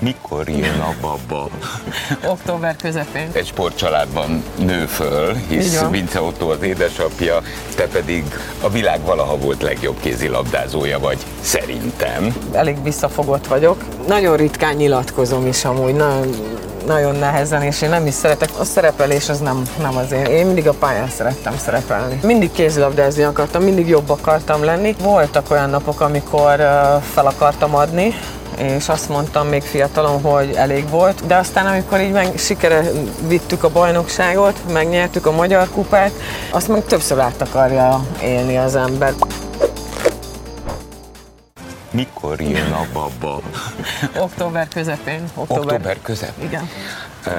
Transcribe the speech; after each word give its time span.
Mikor 0.00 0.48
jön 0.48 0.80
a 0.80 0.94
baba? 1.00 1.48
Október 2.26 2.76
közepén. 2.76 3.28
Egy 3.32 3.46
sportcsaládban 3.46 4.44
nő 4.58 4.86
föl, 4.86 5.34
hisz 5.34 5.80
Vince 5.90 6.22
Otto 6.22 6.48
az 6.50 6.62
édesapja, 6.62 7.40
te 7.76 7.86
pedig 7.86 8.24
a 8.60 8.70
világ 8.70 9.04
valaha 9.04 9.36
volt 9.36 9.62
legjobb 9.62 10.00
kézilabdázója 10.00 10.98
vagy, 10.98 11.18
szerintem. 11.40 12.36
Elég 12.52 12.82
visszafogott 12.82 13.46
vagyok. 13.46 13.84
Nagyon 14.06 14.36
ritkán 14.36 14.74
nyilatkozom 14.74 15.46
is 15.46 15.64
amúgy, 15.64 15.94
nagyon, 15.94 16.34
nagyon 16.86 17.14
nehezen, 17.14 17.62
és 17.62 17.82
én 17.82 17.88
nem 17.88 18.06
is 18.06 18.14
szeretek. 18.14 18.48
A 18.58 18.64
szerepelés 18.64 19.28
az 19.28 19.38
nem, 19.38 19.62
nem 19.80 19.96
az 19.96 20.12
én. 20.12 20.24
Én 20.24 20.46
mindig 20.46 20.68
a 20.68 20.72
pályán 20.72 21.08
szerettem 21.08 21.58
szerepelni. 21.58 22.20
Mindig 22.22 22.52
kézilabdázni 22.52 23.22
akartam, 23.22 23.62
mindig 23.62 23.88
jobb 23.88 24.10
akartam 24.10 24.64
lenni. 24.64 24.96
Voltak 25.02 25.50
olyan 25.50 25.70
napok, 25.70 26.00
amikor 26.00 26.56
fel 27.12 27.26
akartam 27.26 27.74
adni, 27.74 28.14
és 28.56 28.88
azt 28.88 29.08
mondtam 29.08 29.48
még 29.48 29.62
fiatalon, 29.62 30.20
hogy 30.22 30.52
elég 30.54 30.88
volt, 30.88 31.26
de 31.26 31.36
aztán 31.36 31.66
amikor 31.66 32.00
így 32.00 32.12
meg 32.12 32.32
sikere 32.36 32.82
vittük 33.28 33.64
a 33.64 33.70
bajnokságot, 33.70 34.60
megnyertük 34.72 35.26
a 35.26 35.32
magyar 35.32 35.68
kupát, 35.70 36.12
azt 36.50 36.68
meg 36.68 36.84
többször 36.84 37.18
át 37.18 37.42
akarja 37.42 38.04
élni 38.22 38.58
az 38.58 38.76
ember. 38.76 39.14
Mikor 41.90 42.40
jön 42.40 42.72
a 42.72 42.86
baba? 42.92 43.40
Október 44.18 44.68
közepén. 44.68 45.22
Október, 45.34 45.74
Október 45.74 45.98
közep? 46.02 46.42
Igen. 46.42 46.68
Uh, 47.26 47.32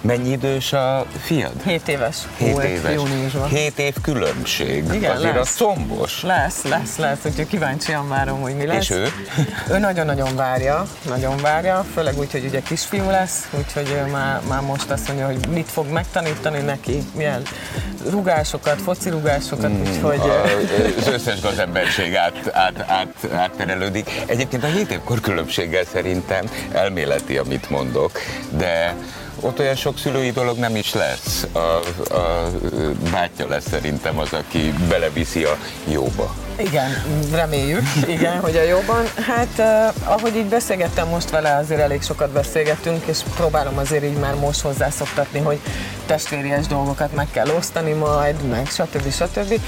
Mennyi 0.00 0.30
idős 0.30 0.72
a 0.72 1.06
fiad? 1.24 1.52
7 1.64 1.88
éves. 1.88 2.16
7 2.36 2.52
Hú, 2.52 2.60
éves. 2.60 2.94
Júniusban. 2.94 3.48
7 3.48 3.78
év 3.78 3.94
különbség. 4.02 4.84
Igen, 4.92 5.16
Azért 5.16 5.34
lesz. 5.34 5.60
a 5.60 5.64
combos. 5.64 6.22
Lesz, 6.22 6.62
lesz, 6.62 6.96
lesz. 6.96 7.18
Úgyhogy 7.24 7.46
kíváncsian 7.46 8.08
várom, 8.08 8.40
hogy 8.40 8.54
mi 8.56 8.66
lesz. 8.66 8.80
És 8.82 8.90
ő? 8.90 9.06
Ő 9.70 9.78
nagyon-nagyon 9.78 10.36
várja, 10.36 10.86
nagyon 11.08 11.36
várja, 11.36 11.84
főleg 11.94 12.18
úgy, 12.18 12.32
hogy 12.32 12.44
ugye 12.44 12.60
kisfiú 12.60 13.10
lesz, 13.10 13.48
úgyhogy 13.58 13.90
ő 13.90 14.10
már, 14.10 14.40
már 14.48 14.60
most 14.60 14.90
azt 14.90 15.06
mondja, 15.06 15.26
hogy 15.26 15.48
mit 15.48 15.68
fog 15.68 15.90
megtanítani 15.90 16.58
neki, 16.58 17.02
milyen 17.14 17.42
rugásokat, 18.10 18.80
foci 18.80 19.10
rugásokat, 19.10 19.70
mm, 19.70 19.80
úgyhogy... 19.80 20.20
az 20.98 21.08
összes 21.08 21.40
gazemberség 21.40 22.14
át, 22.14 22.50
át, 22.52 22.84
át, 22.88 23.32
átterelődik. 23.34 24.10
Egyébként 24.26 24.64
a 24.64 24.66
7 24.66 24.90
évkor 24.90 25.20
különbséggel 25.20 25.84
szerintem 25.84 26.44
elméleti, 26.72 27.36
amit 27.38 27.70
mondok, 27.70 28.10
de 28.50 28.94
ott 29.40 29.58
olyan 29.58 29.74
sok 29.74 29.98
szülői 29.98 30.30
dolog 30.30 30.58
nem 30.58 30.76
is 30.76 30.94
lesz. 30.94 31.46
A, 31.52 31.58
a 32.14 32.50
bátyja 33.12 33.48
lesz 33.48 33.68
szerintem 33.68 34.18
az, 34.18 34.32
aki 34.32 34.74
beleviszi 34.88 35.44
a 35.44 35.56
jóba. 35.88 36.34
Igen, 36.60 37.02
reméljük, 37.32 37.82
igen, 38.06 38.40
hogy 38.40 38.56
a 38.56 38.62
jóban. 38.62 39.04
Hát, 39.26 39.60
ahogy 40.04 40.36
így 40.36 40.46
beszélgettem 40.46 41.08
most 41.08 41.30
vele, 41.30 41.56
azért 41.56 41.80
elég 41.80 42.02
sokat 42.02 42.30
beszélgettünk, 42.30 43.06
és 43.06 43.18
próbálom 43.36 43.78
azért 43.78 44.04
így 44.04 44.16
már 44.16 44.34
most 44.34 44.60
hozzászoktatni, 44.60 45.40
hogy 45.40 45.60
testvéries 46.06 46.66
dolgokat 46.66 47.14
meg 47.14 47.26
kell 47.30 47.48
osztani 47.48 47.92
majd, 47.92 48.42
meg 48.48 48.66
stb. 48.66 49.12
stb. 49.12 49.60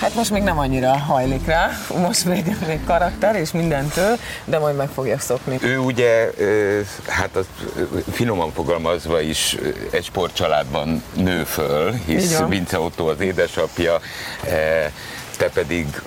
Hát 0.00 0.14
most 0.14 0.30
még 0.30 0.42
nem 0.42 0.58
annyira 0.58 0.98
hajlik 0.98 1.46
rá, 1.46 1.70
most 2.00 2.24
még, 2.24 2.56
még 2.66 2.84
karakter 2.84 3.34
és 3.36 3.52
mindentől, 3.52 4.16
de 4.44 4.58
majd 4.58 4.76
meg 4.76 4.88
fogja 4.94 5.18
szokni. 5.18 5.58
Ő 5.62 5.78
ugye, 5.78 6.30
hát 7.06 7.36
az 7.36 7.46
finoman 8.12 8.52
fogalmazva 8.52 9.20
is 9.20 9.56
egy 9.90 10.04
sportcsaládban 10.04 11.02
nő 11.14 11.44
föl, 11.44 11.92
hisz 12.06 12.38
Vince 12.48 12.80
Otto 12.80 13.06
az 13.06 13.20
édesapja, 13.20 14.00
te 15.38 15.48
pedig 15.48 16.02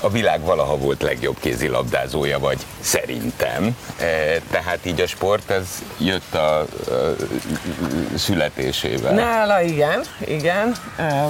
a 0.00 0.10
világ 0.10 0.40
valaha 0.40 0.76
volt 0.76 1.02
legjobb 1.02 1.36
kézilabdázója 1.40 2.38
vagy, 2.38 2.66
szerintem. 2.80 3.76
Tehát 4.50 4.78
így 4.82 5.00
a 5.00 5.06
sport, 5.06 5.50
ez 5.50 5.66
jött 5.98 6.34
a, 6.34 6.58
a 6.60 6.66
születésével. 8.16 9.14
Nála 9.14 9.60
igen, 9.60 10.02
igen. 10.26 10.74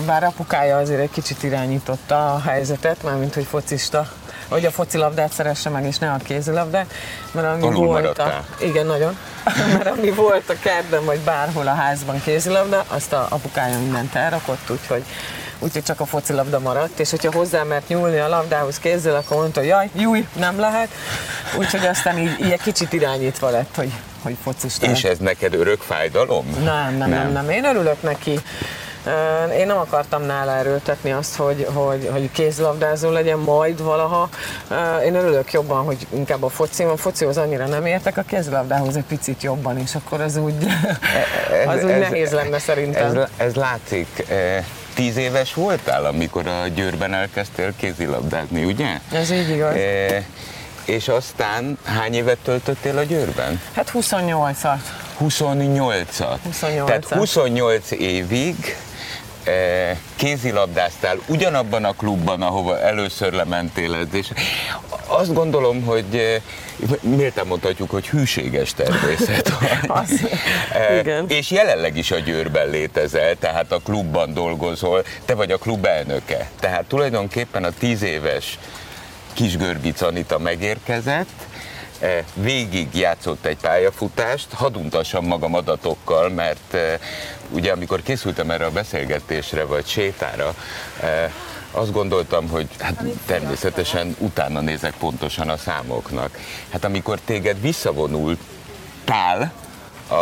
Bár 0.07 0.25
apukája 0.25 0.77
azért 0.77 1.01
egy 1.01 1.11
kicsit 1.11 1.43
irányította 1.43 2.35
a 2.35 2.41
helyzetet, 2.41 3.03
mármint 3.03 3.35
hogy 3.35 3.45
focista 3.45 4.09
hogy 4.49 4.65
a 4.65 4.71
focilabdát 4.71 5.33
szeresse 5.33 5.71
meg, 5.71 5.85
és 5.85 5.99
ne 5.99 6.11
a 6.11 6.17
kézilabdát, 6.25 6.93
mert 7.33 7.47
ami 7.47 7.63
Alul 7.63 7.87
volt 7.87 8.19
a, 8.19 8.45
igen, 8.61 8.87
nagyon, 8.87 9.19
mert 9.77 9.87
ami 9.87 10.11
volt 10.11 10.51
a 10.51 10.55
kertben, 10.63 11.05
vagy 11.05 11.19
bárhol 11.19 11.67
a 11.67 11.75
házban 11.75 12.23
kézilabda, 12.23 12.85
azt 12.89 13.13
a 13.13 13.27
apukája 13.29 13.79
mindent 13.79 14.15
elrakott, 14.15 14.71
úgyhogy 14.71 15.05
úgyhogy 15.65 15.83
csak 15.83 16.01
a 16.01 16.05
focilabda 16.05 16.59
maradt, 16.59 16.99
és 16.99 17.11
hogyha 17.11 17.33
hozzá 17.33 17.63
mert 17.63 17.89
nyúlni 17.89 18.19
a 18.19 18.29
labdához 18.29 18.79
kézzel, 18.79 19.17
akkor 19.17 19.37
mondta, 19.37 19.61
hogy 19.61 19.69
jaj, 19.69 19.91
júj, 19.97 20.27
nem 20.39 20.59
lehet. 20.59 20.89
Úgyhogy 21.59 21.87
aztán 21.87 22.19
így, 22.19 22.41
így 22.41 22.61
kicsit 22.63 22.93
irányítva 22.93 23.51
lett, 23.51 23.75
hogy, 23.77 23.93
hogy 24.23 24.37
focista. 24.43 24.87
És 24.87 25.05
ez 25.05 25.19
neked 25.19 25.55
örök 25.55 25.81
fájdalom? 25.81 26.47
Nem, 26.65 26.97
nem, 26.97 26.97
nem, 26.97 27.09
nem. 27.09 27.33
nem. 27.33 27.51
Én 27.51 27.65
örülök 27.65 28.03
neki. 28.03 28.41
Én 29.59 29.67
nem 29.67 29.77
akartam 29.77 30.23
nála 30.23 30.57
erőltetni 30.57 31.13
azt, 31.13 31.37
hogy, 31.37 31.67
hogy, 31.73 32.09
hogy 32.13 32.31
kézlabdázó 32.31 33.11
legyen 33.11 33.39
majd 33.39 33.83
valaha. 33.83 34.29
Én 35.05 35.15
örülök 35.15 35.53
jobban, 35.53 35.85
hogy 35.85 36.07
inkább 36.15 36.43
a 36.43 36.49
foci, 36.49 36.83
a 36.83 36.97
focihoz 36.97 37.37
annyira 37.37 37.67
nem 37.67 37.87
értek, 37.87 38.17
a 38.17 38.23
kézlabdához 38.23 38.97
egy 38.97 39.05
picit 39.05 39.43
jobban, 39.43 39.79
és 39.79 39.95
akkor 39.95 40.21
az 40.21 40.37
úgy, 40.37 40.55
az 41.67 41.77
ez, 41.77 41.85
úgy 41.85 41.91
ez, 41.91 42.09
nehéz 42.09 42.33
lenne 42.33 42.59
szerintem. 42.59 43.17
Ez, 43.17 43.29
ez 43.37 43.55
látszik. 43.55 44.25
Tíz 44.95 45.17
éves 45.17 45.55
voltál, 45.55 46.05
amikor 46.05 46.47
a 46.47 46.67
Győrben 46.67 47.15
elkezdtél 47.15 47.73
kézilabdázni, 47.77 48.65
ugye? 48.65 49.01
Ez 49.13 49.31
így 49.31 49.51
igaz. 49.51 49.75
E, 49.75 50.25
és 50.85 51.09
aztán 51.09 51.79
hány 51.85 52.15
évet 52.15 52.39
töltöttél 52.39 52.99
a 52.99 53.03
Győrben? 53.03 53.61
Hát 53.73 53.91
28-at. 53.95 54.79
28-at. 55.21 56.39
28 56.45 56.87
Tehát 56.87 57.05
28 57.05 57.91
évig 57.91 58.77
Eh, 59.45 59.97
kézilabdáztál 60.17 61.19
ugyanabban 61.27 61.85
a 61.85 61.93
klubban, 61.93 62.43
ahova 62.43 62.81
először 62.81 63.33
lementél 63.33 63.95
edzés. 63.95 64.33
Azt 65.07 65.35
gondolom, 65.35 65.83
hogy 65.83 66.41
eh, 66.83 66.89
miért 67.01 67.45
mondhatjuk, 67.45 67.91
hogy 67.91 68.09
hűséges 68.09 68.75
természet 68.75 69.53
Az, 69.87 70.29
eh, 70.73 70.99
igen. 70.99 71.29
És 71.29 71.51
jelenleg 71.51 71.97
is 71.97 72.11
a 72.11 72.19
Győrben 72.19 72.71
létezel, 72.71 73.37
tehát 73.39 73.73
a 73.73 73.79
klubban 73.79 74.35
dolgozol, 74.35 75.05
te 75.25 75.35
vagy 75.35 75.51
a 75.51 75.59
klub 75.59 75.85
elnöke. 75.85 76.51
Tehát 76.61 76.85
tulajdonképpen 76.85 77.65
a 77.65 77.71
tíz 77.79 78.03
éves 78.03 78.59
kis 79.33 79.57
Görbic 79.57 80.01
Anita 80.01 80.39
megérkezett, 80.39 81.47
E, 82.01 82.25
végig 82.35 82.89
játszott 82.95 83.45
egy 83.45 83.57
pályafutást, 83.57 84.47
hadd 84.53 84.77
untassam 84.77 85.27
magam 85.27 85.55
adatokkal, 85.55 86.29
mert 86.29 86.75
e, 86.75 86.99
ugye 87.51 87.73
amikor 87.73 88.03
készültem 88.03 88.51
erre 88.51 88.65
a 88.65 88.71
beszélgetésre 88.71 89.65
vagy 89.65 89.87
sétára, 89.87 90.55
azt 91.75 91.93
gondoltam, 91.93 92.49
hogy 92.49 92.69
hát 92.79 93.05
természetesen 93.27 94.17
utána 94.19 94.61
nézek 94.61 94.95
pontosan 94.99 95.49
a 95.49 95.57
számoknak. 95.57 96.39
Hát 96.71 96.85
amikor 96.85 97.21
téged 97.25 97.61
visszavonultál 97.61 99.53
a, 100.09 100.15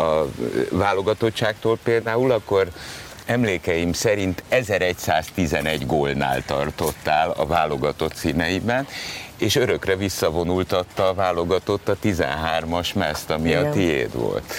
a 0.00 0.28
válogatottságtól 0.70 1.78
például, 1.82 2.30
akkor 2.30 2.68
emlékeim 3.26 3.92
szerint 3.92 4.42
1111 4.48 5.86
gólnál 5.86 6.42
tartottál 6.44 7.30
a 7.30 7.46
válogatott 7.46 8.14
színeiben, 8.14 8.86
és 9.38 9.56
örökre 9.56 9.96
visszavonultatta 9.96 11.08
a 11.08 11.14
válogatott 11.14 11.88
a 11.88 11.96
13-as 12.02 12.94
meszt, 12.94 13.30
ami 13.30 13.48
Igen. 13.48 13.64
a 13.64 13.70
tiéd 13.70 14.12
volt. 14.12 14.52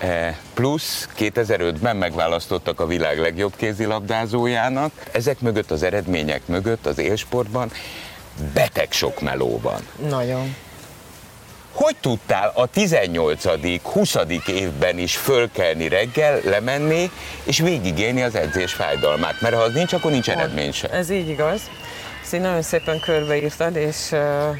E, 0.00 0.38
plusz 0.54 1.08
2005-ben 1.18 1.96
megválasztottak 1.96 2.80
a 2.80 2.86
világ 2.86 3.18
legjobb 3.18 3.52
kézilabdázójának. 3.56 4.92
Ezek 5.12 5.40
mögött, 5.40 5.70
az 5.70 5.82
eredmények 5.82 6.46
mögött, 6.46 6.86
az 6.86 6.98
élsportban 6.98 7.70
beteg 8.54 8.92
sok 8.92 9.20
meló 9.20 9.60
van. 9.62 9.80
Nagyon. 10.08 10.54
Hogy 11.72 11.96
tudtál 12.00 12.52
a 12.54 12.66
18 12.66 13.44
20 13.82 14.16
évben 14.46 14.98
is 14.98 15.16
fölkelni 15.16 15.88
reggel, 15.88 16.40
lemenni, 16.44 17.10
és 17.44 17.58
végigélni 17.58 18.22
az 18.22 18.34
edzés 18.34 18.72
fájdalmát? 18.72 19.40
Mert 19.40 19.54
ha 19.54 19.60
az 19.62 19.72
nincs, 19.72 19.92
akkor 19.92 20.10
nincs 20.10 20.30
eredmény 20.30 20.72
sem. 20.72 20.90
Ez 20.92 21.10
így 21.10 21.28
igaz 21.28 21.60
ezt 22.32 22.38
így 22.38 22.46
nagyon 22.46 22.62
szépen 22.62 23.00
körbeírtad, 23.00 23.76
és 23.76 24.10
uh, 24.10 24.56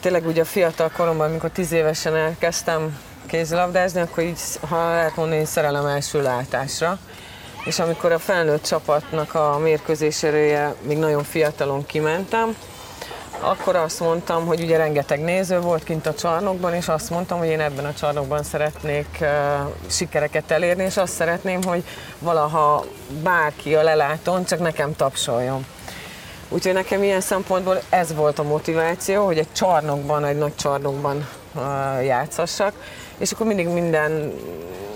tényleg 0.00 0.26
ugye 0.26 0.40
a 0.40 0.44
fiatal 0.44 0.90
koromban, 0.96 1.28
amikor 1.28 1.50
tíz 1.50 1.72
évesen 1.72 2.16
elkezdtem 2.16 2.98
kézilabdázni, 3.28 4.00
akkor 4.00 4.22
így, 4.22 4.40
ha 4.68 4.90
lehet 4.90 5.16
mondani, 5.16 5.44
szerelem 5.44 5.86
első 5.86 6.22
látásra. 6.22 6.98
És 7.64 7.78
amikor 7.78 8.12
a 8.12 8.18
felnőtt 8.18 8.62
csapatnak 8.62 9.34
a 9.34 9.58
mérkőzésére 9.58 10.74
még 10.82 10.98
nagyon 10.98 11.24
fiatalon 11.24 11.86
kimentem, 11.86 12.56
akkor 13.40 13.76
azt 13.76 14.00
mondtam, 14.00 14.46
hogy 14.46 14.60
ugye 14.60 14.76
rengeteg 14.76 15.20
néző 15.20 15.60
volt 15.60 15.84
kint 15.84 16.06
a 16.06 16.14
csarnokban, 16.14 16.74
és 16.74 16.88
azt 16.88 17.10
mondtam, 17.10 17.38
hogy 17.38 17.48
én 17.48 17.60
ebben 17.60 17.84
a 17.84 17.94
csarnokban 17.94 18.42
szeretnék 18.42 19.18
uh, 19.20 19.28
sikereket 19.86 20.50
elérni, 20.50 20.84
és 20.84 20.96
azt 20.96 21.12
szeretném, 21.12 21.62
hogy 21.62 21.84
valaha 22.18 22.84
bárki 23.22 23.74
a 23.74 23.82
lelátón 23.82 24.44
csak 24.44 24.58
nekem 24.58 24.96
tapsoljon. 24.96 25.66
Úgyhogy 26.48 26.72
nekem 26.72 27.02
ilyen 27.02 27.20
szempontból 27.20 27.80
ez 27.88 28.14
volt 28.14 28.38
a 28.38 28.42
motiváció, 28.42 29.24
hogy 29.24 29.38
egy 29.38 29.52
csarnokban, 29.52 30.24
egy 30.24 30.38
nagy 30.38 30.54
csarnokban 30.54 31.28
játszassak, 32.02 32.72
és 33.18 33.32
akkor 33.32 33.46
mindig 33.46 33.68
minden, 33.68 34.32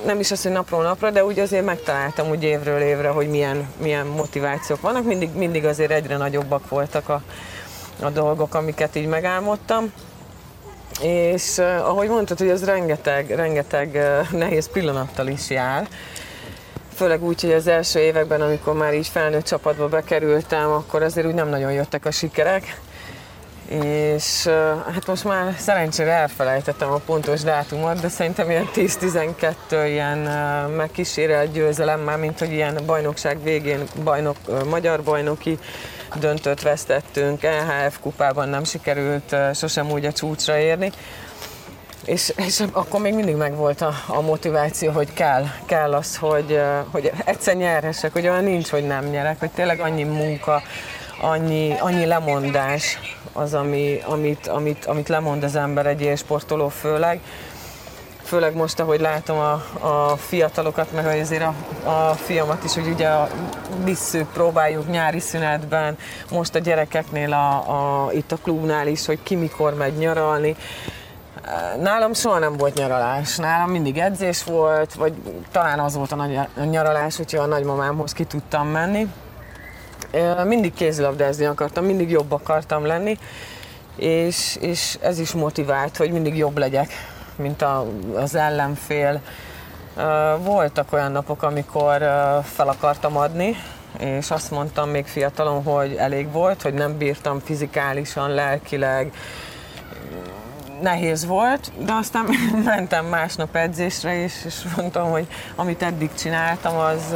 nem 0.04 0.20
is 0.20 0.30
az, 0.30 0.42
hogy 0.42 0.52
napról 0.52 0.82
napra, 0.82 1.10
de 1.10 1.24
úgy 1.24 1.38
azért 1.38 1.64
megtaláltam 1.64 2.30
úgy 2.30 2.42
évről 2.42 2.80
évre, 2.80 3.08
hogy 3.08 3.28
milyen, 3.28 3.69
milyen 3.76 4.06
motivációk 4.06 4.80
vannak, 4.80 5.04
mindig, 5.04 5.30
mindig 5.34 5.64
azért 5.64 5.90
egyre 5.90 6.16
nagyobbak 6.16 6.69
voltak 6.69 7.08
a, 7.08 7.22
a 8.00 8.10
dolgok, 8.10 8.54
amiket 8.54 8.96
így 8.96 9.06
megálmodtam. 9.06 9.92
És 11.00 11.56
uh, 11.56 11.88
ahogy 11.88 12.08
mondtad, 12.08 12.38
hogy 12.38 12.48
ez 12.48 12.64
rengeteg, 12.64 13.30
rengeteg 13.30 13.90
uh, 13.94 14.38
nehéz 14.38 14.70
pillanattal 14.72 15.26
is 15.26 15.50
jár, 15.50 15.88
főleg 16.94 17.22
úgy, 17.22 17.40
hogy 17.40 17.52
az 17.52 17.66
első 17.66 17.98
években, 17.98 18.40
amikor 18.40 18.75
már 18.75 18.94
így 18.94 19.08
felnőtt 19.08 19.44
csapatba 19.44 19.88
bekerültem, 19.88 20.70
akkor 20.70 21.02
azért 21.02 21.26
úgy 21.26 21.34
nem 21.34 21.48
nagyon 21.48 21.72
jöttek 21.72 22.06
a 22.06 22.10
sikerek. 22.10 22.80
És 23.69 24.47
hát 24.93 25.06
most 25.06 25.25
már 25.25 25.55
szerencsére 25.59 26.11
elfelejtettem 26.11 26.93
a 26.93 27.00
pontos 27.06 27.43
dátumot, 27.43 28.00
de 28.00 28.09
szerintem 28.09 28.50
ilyen 28.50 28.69
10-12 28.75 29.55
ilyen 29.87 30.19
megkísérelt 30.76 31.53
győzelem, 31.53 32.00
már 32.00 32.19
mint 32.19 32.38
hogy 32.38 32.53
ilyen 32.53 32.79
bajnokság 32.87 33.43
végén 33.43 33.82
bajnok, 34.05 34.37
magyar 34.69 35.03
bajnoki 35.03 35.59
döntött 36.19 36.61
vesztettünk, 36.62 37.43
EHF 37.43 37.99
kupában 38.00 38.49
nem 38.49 38.64
sikerült 38.64 39.37
sosem 39.55 39.91
úgy 39.91 40.05
a 40.05 40.12
csúcsra 40.12 40.59
érni. 40.59 40.93
És, 42.05 42.32
és 42.37 42.62
akkor 42.73 43.00
még 43.00 43.14
mindig 43.14 43.35
megvolt 43.35 43.81
a, 43.81 43.94
a 44.06 44.20
motiváció, 44.20 44.93
hogy 44.93 45.12
kell, 45.12 45.44
kell 45.67 45.94
az, 45.94 46.17
hogy, 46.17 46.61
hogy 46.91 47.12
egyszer 47.25 47.55
nyerhessek, 47.55 48.12
hogy 48.12 48.29
olyan 48.29 48.44
nincs, 48.44 48.69
hogy 48.69 48.87
nem 48.87 49.05
nyerek, 49.05 49.38
hogy 49.38 49.50
tényleg 49.50 49.81
annyi 49.81 50.03
munka, 50.03 50.62
annyi, 51.22 51.74
annyi 51.78 52.06
lemondás 52.06 52.98
az, 53.32 53.54
ami, 53.54 54.00
amit, 54.04 54.46
amit, 54.46 54.84
amit 54.84 55.08
lemond 55.08 55.42
az 55.42 55.56
ember 55.56 55.86
egy 55.86 56.00
ilyen 56.00 56.16
sportoló 56.16 56.69
főleg. 56.69 57.20
Főleg 58.22 58.54
most, 58.54 58.80
ahogy 58.80 59.00
látom 59.00 59.38
a, 59.38 59.52
a 59.86 60.16
fiatalokat, 60.16 60.92
meg 60.92 61.06
azért 61.06 61.42
a, 61.42 61.54
a 61.90 62.14
fiamat 62.14 62.64
is, 62.64 62.74
hogy 62.74 62.86
ugye 62.86 63.08
a, 63.08 63.28
visszük, 63.84 64.32
próbáljuk 64.32 64.90
nyári 64.90 65.20
szünetben, 65.20 65.96
most 66.30 66.54
a 66.54 66.58
gyerekeknél, 66.58 67.32
a, 67.32 67.54
a, 68.06 68.12
itt 68.12 68.32
a 68.32 68.36
klubnál 68.36 68.86
is, 68.86 69.06
hogy 69.06 69.18
ki 69.22 69.34
mikor 69.34 69.75
megy 69.75 69.96
nyaralni. 69.96 70.56
Nálam 71.80 72.14
soha 72.14 72.38
nem 72.38 72.56
volt 72.56 72.75
nyaralás, 72.75 73.36
nálam 73.36 73.70
mindig 73.70 73.98
edzés 73.98 74.44
volt, 74.44 74.94
vagy 74.94 75.14
talán 75.50 75.78
az 75.78 75.96
volt 75.96 76.12
a 76.12 76.16
nagy 76.16 76.38
nyaralás, 76.70 77.16
hogyha 77.16 77.42
a 77.42 77.46
nagymamámhoz 77.46 78.12
ki 78.12 78.25
tudtam 78.25 78.68
menni. 78.68 79.08
Mindig 80.44 80.75
kézilabdázni 80.75 81.44
akartam, 81.44 81.85
mindig 81.85 82.11
jobb 82.11 82.32
akartam 82.32 82.87
lenni, 82.87 83.19
és, 83.97 84.56
és 84.61 84.99
ez 85.03 85.19
is 85.19 85.32
motivált, 85.32 85.97
hogy 85.97 86.11
mindig 86.11 86.37
jobb 86.37 86.59
legyek, 86.59 86.91
mint 87.37 87.62
a, 87.62 87.87
az 88.14 88.35
ellenfél. 88.35 89.20
Voltak 90.38 90.93
olyan 90.93 91.12
napok, 91.12 91.43
amikor 91.43 91.99
fel 92.43 92.69
akartam 92.69 93.17
adni, 93.17 93.56
és 93.99 94.31
azt 94.31 94.50
mondtam 94.50 94.88
még 94.91 95.06
fiatalon, 95.06 95.62
hogy 95.62 95.94
elég 95.94 96.32
volt, 96.32 96.62
hogy 96.62 96.75
nem 96.75 96.97
bírtam 96.97 97.38
fizikálisan, 97.38 98.31
lelkileg, 98.31 99.12
nehéz 100.81 101.26
volt, 101.26 101.73
de 101.85 101.93
aztán 101.93 102.26
mentem 102.64 103.06
másnap 103.06 103.56
edzésre, 103.56 104.23
és, 104.23 104.44
és 104.44 104.62
mondtam, 104.76 105.11
hogy 105.11 105.26
amit 105.55 105.82
eddig 105.82 106.11
csináltam, 106.14 106.76
az, 106.76 107.14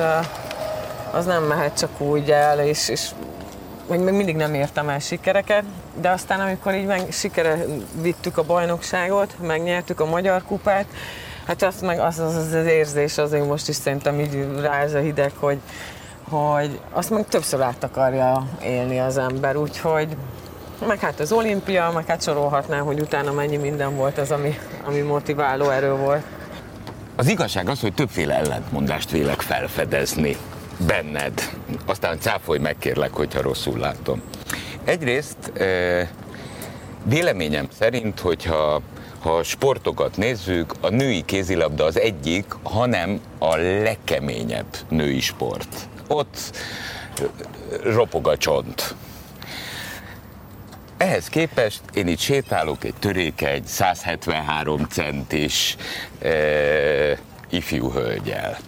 az 1.10 1.24
nem 1.24 1.42
mehet 1.42 1.78
csak 1.78 2.00
úgy 2.00 2.30
el, 2.30 2.60
és, 2.60 2.88
és 2.88 3.10
még 3.88 4.00
mindig 4.00 4.36
nem 4.36 4.54
értem 4.54 4.88
el 4.88 4.98
sikereket, 4.98 5.64
de 6.00 6.10
aztán 6.10 6.40
amikor 6.40 6.74
így 6.74 6.86
meg 6.86 7.06
sikere 7.10 7.64
vittük 8.00 8.38
a 8.38 8.42
bajnokságot, 8.42 9.34
megnyertük 9.42 10.00
a 10.00 10.06
Magyar 10.06 10.42
Kupát, 10.42 10.86
hát 11.46 11.62
azt 11.62 11.80
meg 11.80 11.98
az 11.98 12.18
az, 12.18 12.34
az, 12.34 12.52
az 12.52 12.66
érzés 12.66 13.18
azért 13.18 13.46
most 13.46 13.68
is 13.68 13.76
szerintem 13.76 14.20
így 14.20 14.46
ráz 14.60 14.94
a 14.94 14.98
hideg, 14.98 15.32
hogy, 15.38 15.58
hogy 16.28 16.80
azt 16.90 17.10
meg 17.10 17.26
többször 17.28 17.60
át 17.60 17.84
akarja 17.84 18.46
élni 18.62 19.00
az 19.00 19.18
ember, 19.18 19.56
úgyhogy 19.56 20.16
meg 20.86 20.98
hát 20.98 21.20
az 21.20 21.32
olimpia, 21.32 21.90
meg 21.94 22.06
hát 22.06 22.22
sorolhatnám, 22.22 22.84
hogy 22.84 23.00
utána 23.00 23.32
mennyi 23.32 23.56
minden 23.56 23.96
volt 23.96 24.18
az, 24.18 24.30
ami, 24.30 24.58
ami 24.84 25.00
motiváló 25.00 25.70
erő 25.70 25.92
volt. 25.94 26.22
Az 27.16 27.28
igazság 27.28 27.68
az, 27.68 27.80
hogy 27.80 27.94
többféle 27.94 28.34
ellentmondást 28.34 29.10
vélek 29.10 29.40
felfedezni 29.40 30.36
benned. 30.86 31.50
Aztán 31.86 32.20
cáfolj 32.20 32.58
meg 32.58 32.76
kérlek, 32.78 33.12
hogyha 33.12 33.42
rosszul 33.42 33.78
látom. 33.78 34.22
Egyrészt 34.84 35.52
véleményem 37.04 37.68
szerint, 37.78 38.20
hogyha 38.20 38.82
ha 39.20 39.42
sportokat 39.42 40.16
nézzük, 40.16 40.74
a 40.80 40.88
női 40.88 41.24
kézilabda 41.24 41.84
az 41.84 41.98
egyik, 42.00 42.44
hanem 42.62 43.20
a 43.38 43.56
legkeményebb 43.56 44.76
női 44.88 45.20
sport. 45.20 45.88
Ott 46.08 46.56
ropog 47.82 48.28
a 48.28 48.36
csont. 48.36 48.94
Ehhez 50.96 51.28
képest 51.28 51.80
én 51.94 52.08
itt 52.08 52.18
sétálok 52.18 52.84
egy 52.84 52.94
törékeny, 52.98 53.62
173 53.66 54.86
centis 54.90 55.76
e, 56.18 56.28
ifjú 57.50 57.90
hölgyel. 57.90 58.58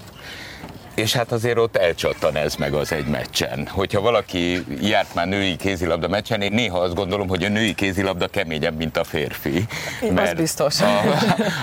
És 0.98 1.12
hát 1.12 1.32
azért 1.32 1.58
ott 1.58 1.76
elcsattan 1.76 2.36
ez 2.36 2.54
meg 2.54 2.74
az 2.74 2.92
egy 2.92 3.06
meccsen. 3.06 3.68
Hogyha 3.68 4.00
valaki 4.00 4.64
járt 4.80 5.14
már 5.14 5.26
női 5.26 5.56
kézilabda 5.56 6.08
meccsen, 6.08 6.42
én 6.42 6.52
néha 6.52 6.78
azt 6.78 6.94
gondolom, 6.94 7.28
hogy 7.28 7.44
a 7.44 7.48
női 7.48 7.74
kézilabda 7.74 8.28
keményebb, 8.28 8.76
mint 8.76 8.96
a 8.96 9.04
férfi. 9.04 9.66
Én 10.02 10.12
mert 10.12 10.32
az 10.32 10.38
biztos. 10.38 10.80
A, 10.80 11.00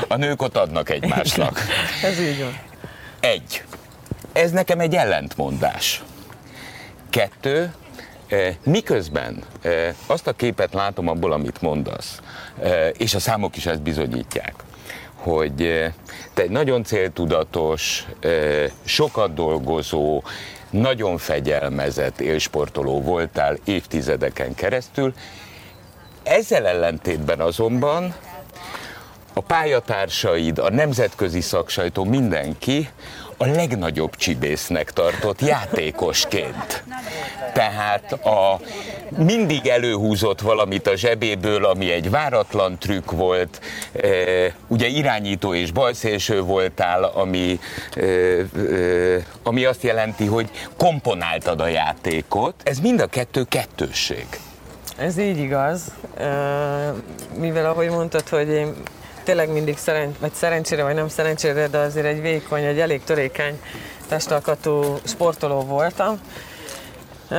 a 0.13 0.15
nők 0.15 0.41
ott 0.41 0.57
adnak 0.57 0.89
egymásnak. 0.89 1.59
ez 2.03 2.19
így 2.19 2.39
van. 2.39 2.59
Egy. 3.19 3.63
Ez 4.33 4.51
nekem 4.51 4.79
egy 4.79 4.95
ellentmondás. 4.95 6.03
Kettő, 7.09 7.73
Eh, 8.27 8.55
miközben 8.63 9.43
eh, 9.61 9.93
azt 10.05 10.27
a 10.27 10.33
képet 10.33 10.73
látom 10.73 11.07
abból, 11.07 11.31
amit 11.31 11.61
mondasz, 11.61 12.19
eh, 12.61 12.89
és 12.97 13.13
a 13.13 13.19
számok 13.19 13.57
is 13.57 13.65
ezt 13.65 13.81
bizonyítják, 13.81 14.53
hogy 15.13 15.91
egy 16.39 16.49
nagyon 16.49 16.83
céltudatos, 16.83 18.05
sokat 18.83 19.33
dolgozó, 19.33 20.23
nagyon 20.69 21.17
fegyelmezett 21.17 22.19
élsportoló 22.19 23.01
voltál 23.01 23.57
évtizedeken 23.63 24.55
keresztül. 24.55 25.13
Ezzel 26.23 26.67
ellentétben 26.67 27.39
azonban 27.39 28.15
a 29.33 29.41
pályatársaid, 29.41 30.59
a 30.59 30.69
nemzetközi 30.69 31.41
szaksajtó, 31.41 32.03
mindenki 32.03 32.89
a 33.37 33.45
legnagyobb 33.45 34.15
csibésznek 34.15 34.91
tartott 34.91 35.41
játékosként. 35.41 36.83
Tehát 37.53 38.11
a 38.11 38.59
mindig 39.17 39.67
előhúzott 39.67 40.41
valamit 40.41 40.87
a 40.87 40.95
zsebéből, 40.95 41.65
ami 41.65 41.91
egy 41.91 42.09
váratlan 42.09 42.77
trükk 42.79 43.11
volt, 43.11 43.61
e, 44.01 44.07
ugye 44.67 44.87
irányító 44.87 45.53
és 45.53 45.71
balszélső 45.71 46.41
voltál, 46.41 47.03
ami, 47.03 47.59
e, 47.95 48.01
e, 48.01 48.45
ami 49.43 49.65
azt 49.65 49.83
jelenti, 49.83 50.25
hogy 50.25 50.49
komponáltad 50.77 51.61
a 51.61 51.67
játékot. 51.67 52.53
Ez 52.63 52.79
mind 52.79 53.01
a 53.01 53.07
kettő 53.07 53.43
kettősség. 53.43 54.27
Ez 54.97 55.17
így 55.17 55.37
igaz, 55.37 55.81
mivel 57.39 57.65
ahogy 57.65 57.89
mondtad, 57.89 58.29
hogy 58.29 58.47
én 58.47 58.73
tényleg 59.25 59.51
mindig 59.51 59.77
szeren, 59.77 60.15
vagy 60.19 60.33
szerencsére, 60.33 60.83
vagy 60.83 60.95
nem 60.95 61.07
szerencsére, 61.07 61.67
de 61.67 61.77
azért 61.77 62.05
egy 62.05 62.21
vékony, 62.21 62.63
egy 62.63 62.79
elég 62.79 63.03
törékeny 63.03 63.59
testalkatú 64.07 64.97
sportoló 65.03 65.61
voltam. 65.61 66.19
Uh, 67.29 67.37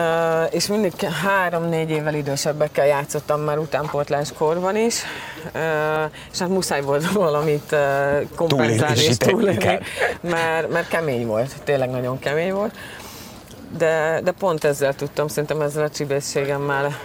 és 0.51 0.67
mindig 0.67 0.93
három-négy 1.01 1.91
évvel 1.91 2.15
idősebbekkel 2.15 2.87
játszottam 2.87 3.41
már 3.41 3.59
utánpótlás 3.59 4.33
korban 4.39 4.77
is, 4.77 5.03
uh, 5.55 6.11
és 6.33 6.39
hát 6.39 6.49
muszáj 6.49 6.81
volt 6.81 7.13
valamit 7.13 7.73
uh, 7.73 8.29
kompenzálni 8.37 9.03
és 9.03 9.17
túlélni, 9.17 9.79
mert, 10.21 10.71
mert 10.71 10.89
kemény 10.89 11.27
volt, 11.27 11.55
tényleg 11.65 11.91
nagyon 11.91 12.19
kemény 12.19 12.53
volt. 12.53 12.75
De, 13.79 14.21
de 14.25 14.31
pont 14.31 14.65
ezzel 14.65 14.95
tudtam, 14.95 15.29
szerintem 15.29 15.61
ezzel 15.61 15.85
a 15.85 15.91
csibészségemmel 15.91 16.99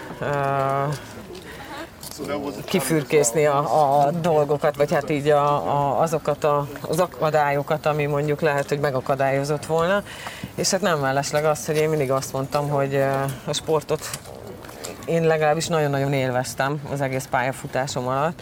kifürkészni 2.66 3.46
a, 3.46 3.58
a 4.04 4.12
dolgokat, 4.12 4.76
vagy 4.76 4.92
hát 4.92 5.10
így 5.10 5.30
a, 5.30 5.46
a, 5.46 6.02
azokat 6.02 6.44
a, 6.44 6.68
az 6.82 7.00
akadályokat, 7.00 7.86
ami 7.86 8.06
mondjuk 8.06 8.42
lehet, 8.42 8.70
hogy 8.70 8.80
megakadályozott 8.80 9.66
volna. 9.66 10.04
És 10.56 10.70
hát 10.70 10.82
nem 10.82 11.00
mellesleg 11.00 11.46
az, 11.46 11.66
hogy 11.66 11.78
én 11.78 11.90
mindig 11.90 12.12
azt 12.12 12.34
mondtam, 12.34 12.70
hogy 12.70 12.96
a 13.46 13.54
sportot 13.54 14.10
én 15.06 15.24
legalábbis 15.24 15.68
nagyon-nagyon 15.68 16.14
élveztem 16.14 16.82
az 16.92 17.02
egész 17.02 17.28
pályafutásom 17.30 18.08
alatt 18.08 18.42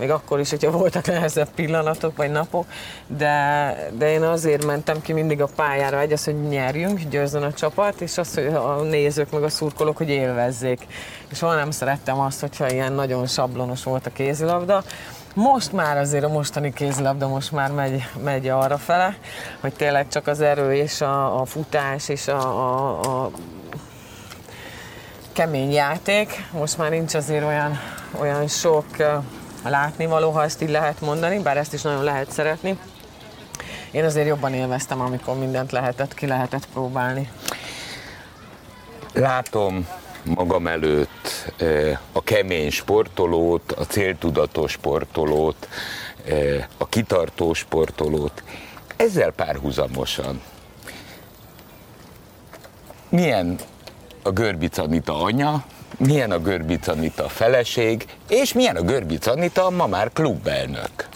még 0.00 0.10
akkor 0.10 0.40
is, 0.40 0.50
hogyha 0.50 0.70
voltak 0.70 1.06
nehezebb 1.06 1.48
pillanatok 1.54 2.16
vagy 2.16 2.30
napok, 2.30 2.66
de, 3.06 3.76
de 3.98 4.12
én 4.12 4.22
azért 4.22 4.64
mentem 4.64 5.00
ki 5.00 5.12
mindig 5.12 5.42
a 5.42 5.48
pályára, 5.56 6.00
egy 6.00 6.12
az, 6.12 6.24
hogy 6.24 6.48
nyerjünk, 6.48 7.00
győzzön 7.00 7.42
a 7.42 7.52
csapat, 7.52 8.00
és 8.00 8.18
az, 8.18 8.34
hogy 8.34 8.46
a 8.46 8.82
nézők 8.82 9.30
meg 9.30 9.42
a 9.42 9.48
szurkolók, 9.48 9.96
hogy 9.96 10.08
élvezzék. 10.08 10.86
És 11.30 11.36
soha 11.36 11.54
nem 11.54 11.70
szerettem 11.70 12.20
azt, 12.20 12.40
hogyha 12.40 12.70
ilyen 12.70 12.92
nagyon 12.92 13.26
sablonos 13.26 13.84
volt 13.84 14.06
a 14.06 14.12
kézilabda, 14.12 14.84
most 15.34 15.72
már 15.72 15.96
azért 15.96 16.24
a 16.24 16.28
mostani 16.28 16.72
kézilabda 16.72 17.28
most 17.28 17.52
már 17.52 17.70
megy, 17.70 18.08
megy 18.24 18.48
arra 18.48 18.78
fele, 18.78 19.16
hogy 19.60 19.72
tényleg 19.72 20.08
csak 20.08 20.26
az 20.26 20.40
erő 20.40 20.74
és 20.74 21.00
a, 21.00 21.40
a 21.40 21.44
futás 21.44 22.08
és 22.08 22.28
a, 22.28 22.40
a, 22.40 23.00
a 23.00 23.30
kemény 25.32 25.72
játék. 25.72 26.44
Most 26.52 26.78
már 26.78 26.90
nincs 26.90 27.14
azért 27.14 27.44
olyan, 27.44 27.78
olyan 28.20 28.48
sok 28.48 28.86
látnivaló, 29.68 30.30
ha 30.30 30.42
ezt 30.42 30.62
így 30.62 30.70
lehet 30.70 31.00
mondani, 31.00 31.38
bár 31.38 31.56
ezt 31.56 31.72
is 31.72 31.82
nagyon 31.82 32.04
lehet 32.04 32.30
szeretni. 32.30 32.78
Én 33.90 34.04
azért 34.04 34.26
jobban 34.26 34.54
élveztem, 34.54 35.00
amikor 35.00 35.38
mindent 35.38 35.72
lehetett, 35.72 36.14
ki 36.14 36.26
lehetett 36.26 36.66
próbálni. 36.72 37.30
Látom 39.12 39.88
magam 40.24 40.66
előtt 40.66 41.52
a 42.12 42.22
kemény 42.22 42.70
sportolót, 42.70 43.72
a 43.72 43.84
céltudatos 43.84 44.72
sportolót, 44.72 45.68
a 46.78 46.88
kitartó 46.88 47.52
sportolót. 47.52 48.42
Ezzel 48.96 49.30
párhuzamosan 49.30 50.40
milyen 53.08 53.58
a 54.22 54.30
Görbic 54.30 54.78
Anita 54.78 55.22
anya, 55.22 55.64
milyen 56.00 56.30
a 56.30 56.38
Görbic 56.38 56.88
Anita 56.88 57.28
feleség, 57.28 58.04
és 58.28 58.52
milyen 58.52 58.76
a 58.76 58.82
Görbic 58.82 59.26
Anita 59.26 59.70
ma 59.70 59.86
már 59.86 60.10
klubelnök. 60.12 61.08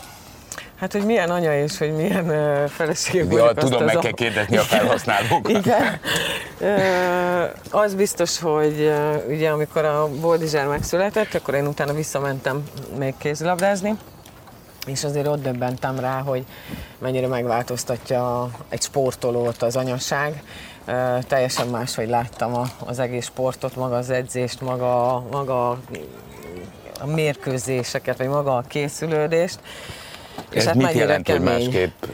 Hát, 0.81 0.93
hogy 0.93 1.05
milyen 1.05 1.31
anya 1.31 1.59
és 1.59 1.79
hogy 1.79 1.93
milyen 1.93 2.25
uh, 2.25 2.69
feleség 2.69 3.33
ja, 3.33 3.53
tudom, 3.53 3.85
meg 3.85 3.97
a... 3.97 4.01
kell 4.01 4.13
kérdezni 4.13 4.57
a 4.57 4.63
felhasználókat. 4.63 5.49
Igen. 5.49 6.01
Uh, 6.61 7.81
az 7.83 7.95
biztos, 7.95 8.39
hogy 8.39 8.81
uh, 8.81 9.35
ugye 9.35 9.49
amikor 9.49 9.85
a 9.85 10.09
Boldizsár 10.21 10.67
megszületett, 10.67 11.35
akkor 11.35 11.55
én 11.55 11.67
utána 11.67 11.93
visszamentem 11.93 12.63
még 12.99 13.15
kézilabdázni, 13.19 13.95
és 14.87 15.05
azért 15.05 15.27
ott 15.27 15.43
döbbentem 15.43 15.99
rá, 15.99 16.21
hogy 16.21 16.45
mennyire 16.99 17.27
megváltoztatja 17.27 18.51
egy 18.69 18.83
sportolót 18.83 19.63
az 19.63 19.77
anyaság, 19.77 20.43
teljesen 21.27 21.69
máshogy 21.69 22.09
láttam 22.09 22.55
a, 22.55 22.65
az 22.79 22.99
egész 22.99 23.25
sportot, 23.25 23.77
maga 23.77 23.97
az 23.97 24.11
edzést, 24.11 24.61
maga, 24.61 25.25
maga 25.31 25.71
a 27.01 27.07
mérkőzéseket, 27.07 28.17
vagy 28.17 28.29
maga 28.29 28.57
a 28.57 28.65
készülődést. 28.69 29.59
És 30.51 30.61
Ez 30.61 30.67
hát 30.67 30.75
mit 30.75 30.93
jelent, 30.93 31.25
kemény. 31.25 31.53
hogy 31.53 31.63
másképp 31.65 32.05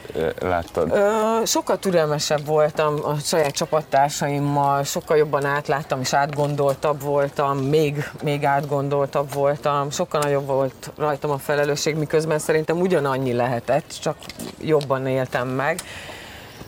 láttad? 0.41 0.91
Ö, 0.91 1.45
sokkal 1.45 1.79
türelmesebb 1.79 2.45
voltam 2.45 2.95
a 3.03 3.15
saját 3.15 3.51
csapattársaimmal, 3.51 4.83
sokkal 4.83 5.17
jobban 5.17 5.45
átláttam 5.45 5.99
és 5.99 6.13
átgondoltabb 6.13 7.01
voltam, 7.01 7.57
még, 7.57 8.09
még 8.23 8.43
átgondoltabb 8.43 9.33
voltam, 9.33 9.89
sokkal 9.89 10.21
nagyobb 10.21 10.45
volt 10.45 10.91
rajtam 10.97 11.31
a 11.31 11.37
felelősség, 11.37 11.95
miközben 11.95 12.39
szerintem 12.39 12.79
ugyanannyi 12.79 13.33
lehetett, 13.33 13.97
csak 14.01 14.15
jobban 14.61 15.07
éltem 15.07 15.47
meg. 15.47 15.81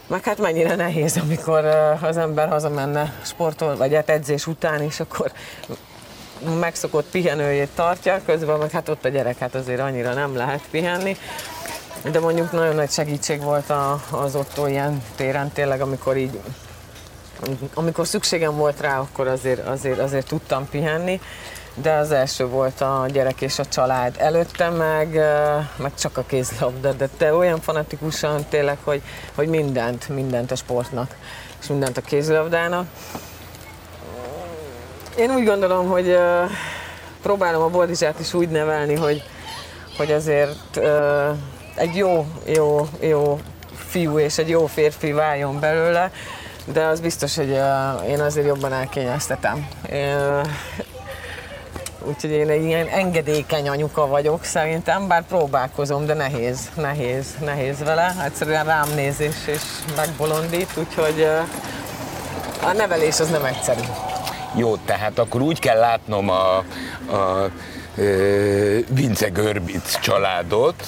Meg 0.08 0.24
hát 0.24 0.38
mennyire 0.38 0.76
nehéz, 0.76 1.18
amikor 1.18 1.66
az 2.02 2.18
ember 2.18 2.50
hazamenne 2.50 3.14
sportol, 3.22 3.76
vagy 3.76 3.94
hát 3.94 4.10
edzés 4.10 4.48
után, 4.48 4.82
és 4.82 5.00
akkor 5.00 5.32
megszokott 6.60 7.06
pihenőjét 7.12 7.70
tartja, 7.76 8.22
közben 8.26 8.58
meg 8.58 8.72
hát 8.72 8.90
ott 8.90 9.06
a 9.06 9.10
gyerek, 9.10 9.38
hát 9.38 9.56
azért 9.56 9.80
annyira 9.80 10.14
nem 10.14 10.36
lehet 10.36 10.62
pihenni. 10.72 11.18
De 12.12 12.20
mondjuk 12.20 12.52
nagyon 12.52 12.76
nagy 12.76 12.92
segítség 12.92 13.42
volt 13.42 13.74
az 14.12 14.36
ott 14.36 14.68
ilyen 14.68 15.04
téren 15.16 15.52
tényleg, 15.52 15.82
amikor 15.82 16.18
így 16.18 16.40
amikor 17.74 18.08
szükségem 18.08 18.56
volt 18.56 18.80
rá, 18.80 19.00
akkor 19.00 19.28
azért, 19.28 19.68
azért, 19.68 20.00
azért 20.00 20.28
tudtam 20.28 20.70
pihenni 20.70 21.20
de 21.74 21.94
az 21.94 22.12
első 22.12 22.48
volt 22.48 22.82
a 22.82 23.06
gyerek 23.12 23.42
és 23.42 23.60
a 23.60 23.66
család. 23.66 24.16
Előtte 24.18 24.70
meg, 24.70 25.14
meg 25.76 25.96
csak 25.96 26.18
a 26.18 26.24
kézlabda, 26.28 26.92
de 26.94 27.10
te 27.18 27.34
olyan 27.34 27.62
fanatikusan 27.62 28.46
tényleg, 28.50 28.78
hogy, 28.84 29.02
hogy 29.36 29.48
mindent, 29.48 30.10
mindent 30.10 30.52
a 30.52 30.56
sportnak, 30.56 31.16
és 31.62 31.68
mindent 31.68 31.98
a 31.98 32.02
kézlabdának. 32.02 32.88
Én 35.18 35.32
úgy 35.36 35.46
gondolom, 35.46 35.90
hogy 35.90 36.18
próbálom 37.22 37.62
a 37.62 37.70
Boldizsát 37.70 38.20
is 38.20 38.34
úgy 38.34 38.50
nevelni, 38.50 38.96
hogy, 38.96 39.24
hogy 39.98 40.12
azért 40.12 40.80
egy 41.76 41.96
jó, 41.96 42.26
jó, 42.46 42.88
jó 43.00 43.40
fiú 43.90 44.20
és 44.20 44.38
egy 44.38 44.50
jó 44.50 44.66
férfi 44.66 45.12
váljon 45.12 45.60
belőle, 45.60 46.12
de 46.66 46.86
az 46.86 47.00
biztos, 47.00 47.36
hogy 47.36 47.60
én 48.08 48.20
azért 48.20 48.48
jobban 48.48 48.74
elkényeztetem. 48.74 49.68
Úgyhogy 52.02 52.32
én 52.32 52.50
egy 52.50 52.64
ilyen 52.64 52.88
engedékeny 52.88 53.70
anyuka 53.70 54.08
vagyok 54.08 54.44
szerintem, 54.44 55.08
bár 55.08 55.24
próbálkozom, 55.28 56.06
de 56.06 56.14
nehéz, 56.14 56.70
nehéz, 56.76 57.26
nehéz 57.40 57.80
vele. 57.84 58.16
Egyszerűen 58.26 58.66
rám 58.66 58.90
nézés 58.96 59.36
és 59.46 59.62
megbolondít, 59.96 60.70
úgyhogy 60.78 61.28
a 62.64 62.72
nevelés 62.74 63.20
az 63.20 63.30
nem 63.30 63.46
egyszerű. 63.46 63.82
Jó, 64.56 64.76
tehát 64.76 65.20
akkor 65.20 65.42
úgy 65.42 65.60
kell 65.60 65.80
látnom 65.80 66.30
a, 66.30 66.58
a 67.16 67.50
Vince 68.88 69.28
Görbic 69.28 70.00
családot, 70.00 70.84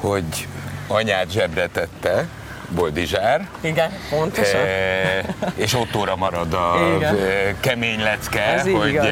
hogy 0.00 0.48
anyát 0.86 1.30
zsebre 1.30 1.66
tette, 1.66 2.26
Boldizsár. 2.68 3.48
Igen, 3.60 3.92
pontosan. 4.10 4.60
E, 4.60 5.20
és 5.54 5.74
ottóra 5.74 6.16
marad 6.16 6.52
a 6.52 6.74
Igen. 6.96 7.16
kemény 7.60 8.02
lecke, 8.02 8.42
Ez 8.42 8.62
hogy 8.62 8.88
igaz. 8.88 9.06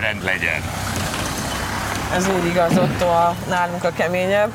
rend 0.00 0.24
legyen. 0.24 0.62
Ez 2.14 2.28
így 2.28 2.46
igaz, 2.46 2.78
Otto 2.78 3.06
a, 3.06 3.34
nálunk 3.48 3.84
a 3.84 3.90
keményebb, 3.96 4.50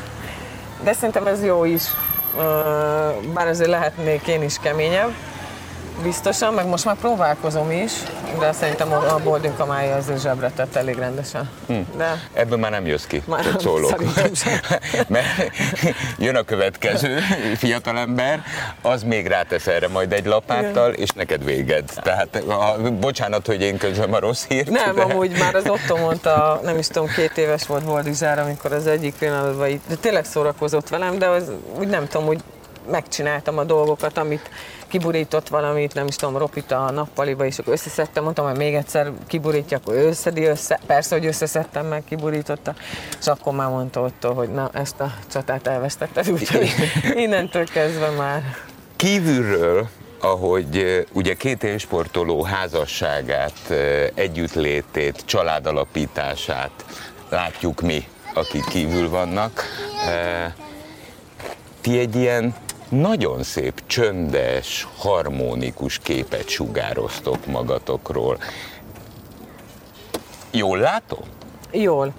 de 0.83 0.93
szerintem 0.93 1.27
ez 1.27 1.43
jó 1.43 1.65
is, 1.65 1.83
bár 3.33 3.47
azért 3.47 3.69
lehetnék 3.69 4.27
én 4.27 4.43
is 4.43 4.55
keményebb 4.61 5.11
biztosan, 6.01 6.53
meg 6.53 6.67
most 6.67 6.85
már 6.85 6.95
próbálkozom 6.95 7.71
is, 7.71 7.91
de 8.39 8.51
szerintem 8.51 8.91
a, 8.91 9.13
a 9.13 9.19
boarding 9.23 9.55
kamája 9.55 9.95
azért 9.95 10.21
zsebre 10.21 10.51
tett 10.55 10.75
elég 10.75 10.97
rendesen. 10.97 11.49
Hm. 11.67 11.97
De... 11.97 12.27
Ebből 12.33 12.57
már 12.57 12.71
nem 12.71 12.85
jössz 12.85 13.05
ki, 13.05 13.23
már 13.25 13.43
nem, 13.43 13.57
szólok. 13.59 14.03
Mert 15.07 15.51
jön 16.17 16.35
a 16.35 16.43
következő 16.43 17.19
fiatalember, 17.57 18.43
az 18.81 19.03
még 19.03 19.27
rátesz 19.27 19.67
erre 19.67 19.87
majd 19.87 20.13
egy 20.13 20.25
lapáttal, 20.25 20.89
Igen. 20.89 21.01
és 21.01 21.09
neked 21.09 21.43
véged. 21.43 21.89
Tehát 21.95 22.35
a, 22.35 22.91
bocsánat, 22.99 23.45
hogy 23.45 23.61
én 23.61 23.77
közöm 23.77 24.13
a 24.13 24.19
rossz 24.19 24.45
hírt. 24.45 24.69
Nem, 24.69 24.95
de... 24.95 25.01
amúgy 25.01 25.37
már 25.39 25.55
az 25.55 25.69
Otto 25.69 25.97
mondta, 25.97 26.59
nem 26.63 26.77
is 26.77 26.87
tudom, 26.87 27.07
két 27.07 27.37
éves 27.37 27.65
volt 27.65 27.83
Boldizsár, 27.83 28.39
amikor 28.39 28.73
az 28.73 28.87
egyik 28.87 29.15
pillanatban 29.15 29.67
így, 29.67 29.81
de 29.87 29.95
tényleg 29.95 30.25
szórakozott 30.25 30.89
velem, 30.89 31.17
de 31.17 31.27
az, 31.27 31.51
úgy 31.77 31.87
nem 31.87 32.07
tudom, 32.07 32.27
úgy 32.27 32.39
megcsináltam 32.91 33.57
a 33.57 33.63
dolgokat, 33.63 34.17
amit 34.17 34.49
kiburított 34.93 35.47
valamit, 35.47 35.93
nem 35.93 36.07
is 36.07 36.15
tudom, 36.15 36.37
ropit 36.37 36.71
a 36.71 36.91
nappaliba, 36.91 37.45
és 37.45 37.59
akkor 37.59 37.73
összeszedtem, 37.73 38.23
mondtam, 38.23 38.45
hogy 38.45 38.57
még 38.57 38.73
egyszer 38.73 39.11
kiburítja, 39.27 39.77
akkor 39.77 39.93
ő 39.93 40.07
összedi 40.07 40.43
össze, 40.43 40.79
persze, 40.85 41.15
hogy 41.15 41.25
összeszedtem 41.25 41.85
meg, 41.85 42.03
kiburította, 42.03 42.73
és 43.19 43.27
akkor 43.27 43.53
már 43.53 43.69
mondta 43.69 44.01
ott, 44.01 44.23
hogy 44.23 44.49
na, 44.49 44.69
ezt 44.73 44.99
a 44.99 45.13
csatát 45.31 45.67
elvesztetted, 45.67 46.31
úgyhogy 46.31 46.69
innentől 47.23 47.65
kezdve 47.65 48.09
már. 48.09 48.55
Kívülről 48.95 49.87
ahogy 50.19 51.05
ugye 51.11 51.33
két 51.33 51.63
élsportoló 51.63 52.43
házasságát, 52.43 53.73
együttlétét, 54.13 55.21
családalapítását 55.25 56.85
látjuk 57.29 57.81
mi, 57.81 58.07
akik 58.33 58.65
kívül 58.65 59.09
vannak. 59.09 59.63
Ti 61.81 61.99
egy 61.99 62.15
ilyen 62.15 62.53
nagyon 62.93 63.43
szép, 63.43 63.81
csöndes, 63.85 64.87
harmonikus 64.97 65.99
képet 65.99 66.49
sugároztok 66.49 67.45
magatokról. 67.45 68.37
Jól 70.51 70.77
látom? 70.77 71.23
Jól. 71.71 72.13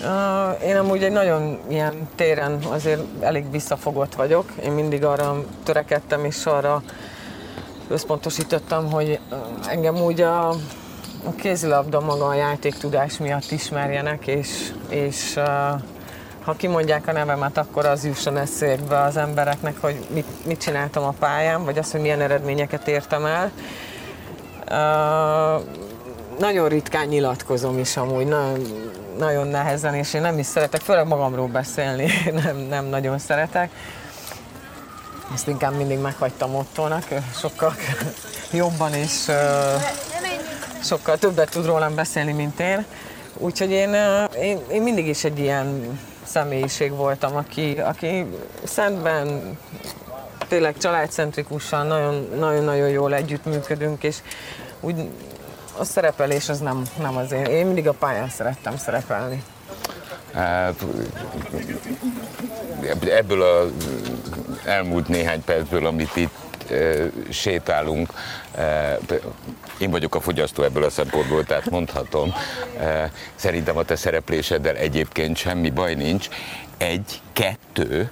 Uh, 0.00 0.68
én 0.68 0.76
amúgy 0.76 1.02
egy 1.02 1.12
nagyon 1.12 1.58
ilyen 1.68 2.08
téren 2.14 2.58
azért 2.62 3.02
elég 3.20 3.50
visszafogott 3.50 4.14
vagyok. 4.14 4.52
Én 4.62 4.72
mindig 4.72 5.04
arra 5.04 5.44
törekedtem 5.62 6.24
és 6.24 6.46
arra 6.46 6.82
összpontosítottam, 7.88 8.90
hogy 8.90 9.18
engem 9.68 9.96
úgy 9.96 10.20
a, 10.20 10.48
a 11.24 11.34
kézilabda 11.36 12.00
maga 12.00 12.26
a 12.26 12.34
játéktudás 12.34 13.18
miatt 13.18 13.50
ismerjenek, 13.50 14.26
és, 14.26 14.72
és 14.88 15.36
uh, 15.36 15.80
ha 16.44 16.52
kimondják 16.56 17.06
a 17.06 17.12
nevemet, 17.12 17.58
akkor 17.58 17.86
az 17.86 18.04
jusson 18.04 18.36
eszébe 18.36 19.00
az 19.00 19.16
embereknek, 19.16 19.76
hogy 19.80 20.06
mit, 20.10 20.46
mit 20.46 20.60
csináltam 20.60 21.04
a 21.04 21.14
pályán, 21.18 21.64
vagy 21.64 21.78
az, 21.78 21.90
hogy 21.90 22.00
milyen 22.00 22.20
eredményeket 22.20 22.88
értem 22.88 23.24
el. 23.24 23.50
Uh, 24.70 25.62
nagyon 26.38 26.68
ritkán 26.68 27.06
nyilatkozom 27.06 27.78
is 27.78 27.96
amúgy, 27.96 28.26
nagyon, 28.26 28.66
nagyon 29.18 29.46
nehezen, 29.46 29.94
és 29.94 30.14
én 30.14 30.20
nem 30.20 30.38
is 30.38 30.46
szeretek, 30.46 30.80
főleg 30.80 31.06
magamról 31.06 31.46
beszélni, 31.46 32.10
nem, 32.44 32.56
nem 32.56 32.84
nagyon 32.84 33.18
szeretek. 33.18 33.70
Ezt 35.34 35.48
inkább 35.48 35.76
mindig 35.76 35.98
meghagytam 35.98 36.54
otthonnak, 36.54 37.04
sokkal 37.40 37.74
jobban 38.52 38.94
és 38.94 39.30
sokkal 40.82 41.18
többet 41.18 41.50
tud 41.50 41.66
rólam 41.66 41.94
beszélni, 41.94 42.32
mint 42.32 42.60
én. 42.60 42.84
Úgyhogy 43.36 43.70
én, 43.70 43.96
én, 44.40 44.58
én 44.70 44.82
mindig 44.82 45.06
is 45.06 45.24
egy 45.24 45.38
ilyen 45.38 45.98
személyiség 46.24 46.90
voltam, 46.90 47.36
aki, 47.36 47.80
aki 47.80 48.26
szentben 48.64 49.58
tényleg 50.48 50.78
családcentrikusan 50.78 51.86
nagyon-nagyon 52.38 52.88
jól 52.88 53.14
együttműködünk, 53.14 54.02
és 54.02 54.16
úgy 54.80 55.08
a 55.78 55.84
szerepelés 55.84 56.48
az 56.48 56.58
nem, 56.58 56.82
nem 56.98 57.16
az 57.16 57.32
én. 57.32 57.44
Én 57.44 57.66
mindig 57.66 57.88
a 57.88 57.92
pályán 57.92 58.28
szerettem 58.28 58.76
szerepelni. 58.76 59.42
Hát, 60.34 60.84
ebből 63.08 63.42
a 63.42 63.66
elmúlt 64.64 65.08
néhány 65.08 65.44
percből, 65.44 65.86
amit 65.86 66.16
itt 66.16 66.72
sétálunk. 67.30 68.12
Én 69.78 69.90
vagyok 69.90 70.14
a 70.14 70.20
fogyasztó 70.20 70.62
ebből 70.62 70.84
a 70.84 70.90
szempontból, 70.90 71.44
tehát 71.44 71.70
mondhatom. 71.70 72.34
Szerintem 73.34 73.76
a 73.76 73.82
te 73.82 73.96
szerepléseddel 73.96 74.76
egyébként 74.76 75.36
semmi 75.36 75.70
baj 75.70 75.94
nincs. 75.94 76.28
Egy, 76.76 77.20
kettő, 77.32 78.10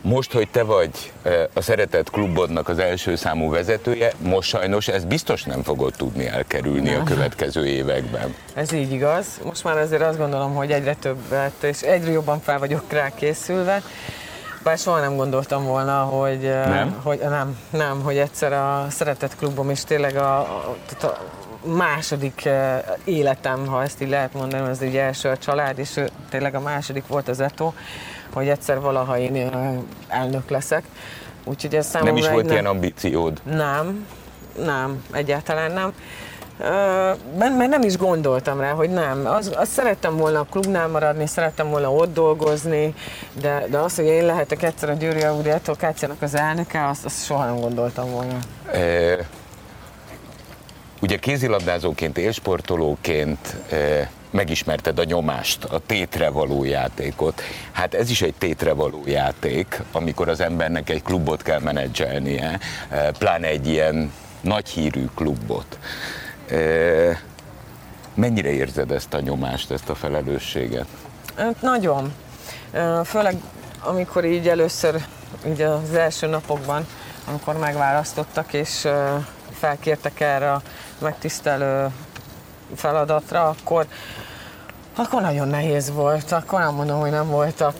most, 0.00 0.32
hogy 0.32 0.48
te 0.48 0.62
vagy 0.62 1.12
a 1.52 1.60
Szeretett 1.60 2.10
Klubodnak 2.10 2.68
az 2.68 2.78
első 2.78 3.16
számú 3.16 3.50
vezetője, 3.50 4.12
most 4.18 4.48
sajnos 4.48 4.88
ezt 4.88 5.06
biztos 5.06 5.42
nem 5.42 5.62
fogod 5.62 5.94
tudni 5.96 6.26
elkerülni 6.26 6.90
nem. 6.90 7.00
a 7.00 7.04
következő 7.04 7.66
években. 7.66 8.34
Ez 8.54 8.72
így 8.72 8.92
igaz. 8.92 9.26
Most 9.44 9.64
már 9.64 9.78
azért 9.78 10.02
azt 10.02 10.18
gondolom, 10.18 10.54
hogy 10.54 10.70
egyre 10.70 10.94
többet 10.94 11.62
és 11.62 11.80
egyre 11.80 12.10
jobban 12.10 12.40
fel 12.40 12.58
vagyok 12.58 12.92
rá 12.92 13.14
készülve. 13.14 13.82
Bár 14.62 14.78
soha 14.78 15.00
nem 15.00 15.16
gondoltam 15.16 15.64
volna, 15.64 16.02
hogy 16.02 16.40
nem, 16.42 17.00
hogy, 17.02 17.18
nem, 17.18 17.58
nem, 17.70 18.02
hogy 18.02 18.16
egyszer 18.16 18.52
a 18.52 18.86
Szeretett 18.90 19.36
Klubom 19.36 19.70
is 19.70 19.84
tényleg 19.84 20.16
a, 20.16 20.38
a, 20.38 20.76
a 21.02 21.18
második 21.68 22.48
életem, 23.04 23.66
ha 23.66 23.82
ezt 23.82 24.02
így 24.02 24.08
lehet 24.08 24.34
mondani, 24.34 24.68
az 24.68 24.80
ugye 24.80 25.02
első 25.02 25.28
a 25.28 25.36
család, 25.36 25.78
és 25.78 26.00
tényleg 26.30 26.54
a 26.54 26.60
második 26.60 27.06
volt 27.06 27.28
az 27.28 27.40
Eto, 27.40 27.72
hogy 28.32 28.48
egyszer 28.48 28.80
valaha 28.80 29.18
én 29.18 29.50
elnök 30.08 30.50
leszek. 30.50 30.84
Úgyhogy 31.44 31.74
ez 31.74 31.86
számomra 31.86 32.12
Nem 32.12 32.22
is 32.22 32.28
volt 32.28 32.50
ilyen 32.50 32.66
ambíciód? 32.66 33.40
Nem, 33.44 34.06
nem, 34.64 35.04
egyáltalán 35.12 35.72
nem. 35.72 35.92
Mert 37.38 37.68
nem 37.68 37.82
is 37.82 37.96
gondoltam 37.96 38.60
rá, 38.60 38.70
hogy 38.70 38.90
nem. 38.90 39.26
Az, 39.26 39.52
azt 39.54 39.70
szerettem 39.70 40.16
volna 40.16 40.40
a 40.40 40.46
klubnál 40.50 40.88
maradni, 40.88 41.26
szerettem 41.26 41.68
volna 41.68 41.92
ott 41.92 42.14
dolgozni, 42.14 42.94
de, 43.40 43.66
de 43.70 43.78
az, 43.78 43.96
hogy 43.96 44.04
én 44.04 44.26
lehetek 44.26 44.62
egyszer 44.62 44.90
a 44.90 44.92
Győri 44.92 45.22
Audi 45.22 45.50
Etokáciának 45.50 46.22
az 46.22 46.34
elnöke, 46.34 46.88
azt, 46.88 47.04
azt 47.04 47.24
soha 47.24 47.44
nem 47.44 47.60
gondoltam 47.60 48.10
volna. 48.10 48.38
E, 48.72 49.26
ugye 51.00 51.16
kézilabdázóként, 51.16 52.18
élsportolóként 52.18 53.56
e, 53.70 54.10
megismerted 54.30 54.98
a 54.98 55.04
nyomást, 55.04 55.64
a 55.64 55.80
tétre 55.86 56.30
való 56.30 56.64
játékot. 56.64 57.42
Hát 57.72 57.94
ez 57.94 58.10
is 58.10 58.22
egy 58.22 58.34
tétre 58.38 58.72
való 58.72 59.02
játék, 59.06 59.82
amikor 59.92 60.28
az 60.28 60.40
embernek 60.40 60.90
egy 60.90 61.02
klubot 61.02 61.42
kell 61.42 61.60
menedzselnie, 61.60 62.58
pláne 63.18 63.46
egy 63.46 63.68
ilyen 63.68 64.12
nagy 64.40 64.68
hírű 64.68 65.04
klubot. 65.14 65.78
Mennyire 68.14 68.50
érzed 68.50 68.90
ezt 68.90 69.14
a 69.14 69.20
nyomást, 69.20 69.70
ezt 69.70 69.88
a 69.88 69.94
felelősséget? 69.94 70.86
Nagyon. 71.60 72.14
Főleg 73.04 73.36
amikor 73.84 74.24
így 74.24 74.48
először, 74.48 75.04
így 75.46 75.62
az 75.62 75.94
első 75.94 76.26
napokban, 76.26 76.86
amikor 77.24 77.58
megválasztottak 77.58 78.52
és 78.52 78.88
felkértek 79.52 80.20
erre 80.20 80.52
a 80.52 80.62
megtisztelő 80.98 81.86
feladatra, 82.76 83.48
akkor, 83.48 83.86
akkor 84.96 85.22
nagyon 85.22 85.48
nehéz 85.48 85.90
volt. 85.90 86.32
Akkor 86.32 86.60
nem 86.60 86.74
mondom, 86.74 87.00
hogy 87.00 87.10
nem 87.10 87.28
voltak 87.28 87.76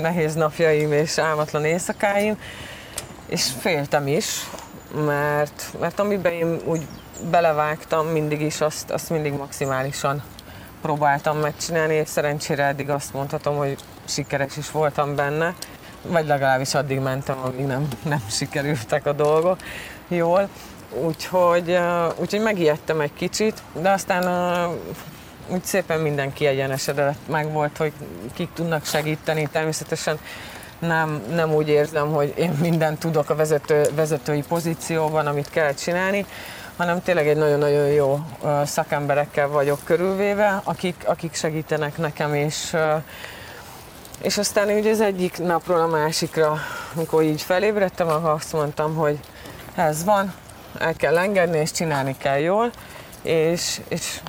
nehéz 0.00 0.34
napjaim 0.34 0.92
és 0.92 1.18
álmatlan 1.18 1.64
éjszakáim, 1.64 2.38
és 3.26 3.50
féltem 3.60 4.06
is, 4.06 4.50
mert, 5.04 5.74
mert 5.80 6.00
amiben 6.00 6.32
én 6.32 6.60
úgy 6.64 6.86
belevágtam 7.30 8.06
mindig 8.06 8.40
is, 8.40 8.60
azt, 8.60 8.90
azt 8.90 9.10
mindig 9.10 9.32
maximálisan 9.32 10.22
próbáltam 10.82 11.38
megcsinálni, 11.38 11.94
és 11.94 12.08
szerencsére 12.08 12.64
eddig 12.64 12.90
azt 12.90 13.12
mondhatom, 13.12 13.56
hogy 13.56 13.76
sikeres 14.04 14.56
is 14.56 14.70
voltam 14.70 15.14
benne, 15.14 15.54
vagy 16.02 16.26
legalábbis 16.26 16.74
addig 16.74 16.98
mentem, 16.98 17.38
amíg 17.42 17.66
nem, 17.66 17.88
nem 18.02 18.22
sikerültek 18.30 19.06
a 19.06 19.12
dolgok 19.12 19.58
jól. 20.08 20.48
Úgyhogy, 20.90 21.78
úgyhogy 22.16 22.40
megijedtem 22.40 23.00
egy 23.00 23.12
kicsit, 23.14 23.62
de 23.72 23.90
aztán 23.90 24.24
úgy 25.48 25.64
szépen 25.64 26.00
minden 26.00 26.32
kiegyenesedett 26.32 27.28
meg 27.28 27.52
volt, 27.52 27.76
hogy 27.76 27.92
kik 28.34 28.48
tudnak 28.54 28.84
segíteni. 28.84 29.48
Természetesen 29.52 30.18
nem, 30.78 31.22
nem 31.30 31.54
úgy 31.54 31.68
érzem, 31.68 32.12
hogy 32.12 32.34
én 32.36 32.50
mindent 32.60 32.98
tudok 32.98 33.30
a 33.30 33.34
vezető, 33.34 33.82
vezetői 33.94 34.42
pozícióban, 34.48 35.26
amit 35.26 35.50
kell 35.50 35.74
csinálni, 35.74 36.26
hanem 36.76 37.02
tényleg 37.02 37.28
egy 37.28 37.36
nagyon-nagyon 37.36 37.86
jó 37.86 38.18
szakemberekkel 38.64 39.48
vagyok 39.48 39.78
körülvéve, 39.84 40.60
akik, 40.64 41.02
akik 41.06 41.34
segítenek 41.34 41.98
nekem, 41.98 42.34
és, 42.34 42.76
és 44.22 44.38
aztán 44.38 44.68
ugye 44.68 44.90
az 44.90 45.00
egyik 45.00 45.38
napról 45.38 45.80
a 45.80 45.86
másikra, 45.86 46.58
amikor 46.94 47.22
így 47.22 47.42
felébredtem, 47.42 48.08
akkor 48.08 48.30
azt 48.30 48.52
mondtam, 48.52 48.94
hogy 48.94 49.18
ez 49.74 50.04
van, 50.04 50.34
el 50.78 50.94
kell 50.94 51.18
engedni, 51.18 51.58
és 51.58 51.70
csinálni 51.70 52.16
kell 52.18 52.38
jól, 52.38 52.70
és, 53.22 53.80
és 53.88 54.20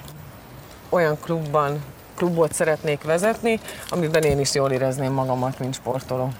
olyan 0.89 1.19
klubban, 1.19 1.83
klubot 2.15 2.53
szeretnék 2.53 3.03
vezetni, 3.03 3.59
amiben 3.89 4.23
én 4.23 4.39
is 4.39 4.53
jól 4.53 4.71
érezném 4.71 5.13
magamat, 5.13 5.59
mint 5.59 5.73
sportoló. 5.73 6.31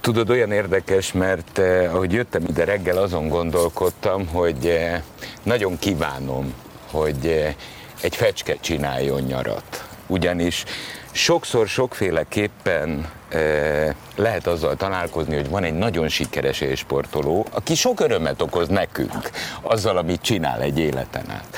Tudod, 0.00 0.30
olyan 0.30 0.52
érdekes, 0.52 1.12
mert 1.12 1.58
eh, 1.58 1.94
ahogy 1.94 2.12
jöttem 2.12 2.44
ide 2.48 2.64
reggel, 2.64 2.96
azon 2.96 3.28
gondolkodtam, 3.28 4.28
hogy 4.28 4.66
eh, 4.66 5.02
nagyon 5.42 5.78
kívánom, 5.78 6.54
hogy 6.90 7.26
eh, 7.26 7.54
egy 8.00 8.16
fecske 8.16 8.56
csináljon 8.60 9.22
nyarat. 9.22 9.84
Ugyanis 10.06 10.64
sokszor, 11.12 11.68
sokféleképpen 11.68 13.08
eh, 13.28 13.94
lehet 14.16 14.46
azzal 14.46 14.76
találkozni, 14.76 15.34
hogy 15.34 15.48
van 15.48 15.64
egy 15.64 15.74
nagyon 15.74 16.08
sikeres 16.08 16.60
élsportoló, 16.60 17.46
aki 17.50 17.74
sok 17.74 18.00
örömet 18.00 18.42
okoz 18.42 18.68
nekünk 18.68 19.30
azzal, 19.62 19.96
amit 19.96 20.20
csinál 20.22 20.60
egy 20.60 20.78
életen 20.78 21.30
át 21.30 21.56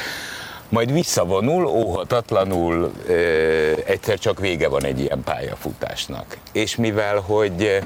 majd 0.69 0.93
visszavonul, 0.93 1.67
óhatatlanul 1.67 2.93
ö, 3.07 3.73
egyszer 3.97 4.19
csak 4.19 4.41
vége 4.41 4.69
van 4.69 4.85
egy 4.85 5.01
ilyen 5.01 5.23
pályafutásnak. 5.25 6.37
És 6.53 6.77
mivel, 6.77 7.21
hogy 7.21 7.79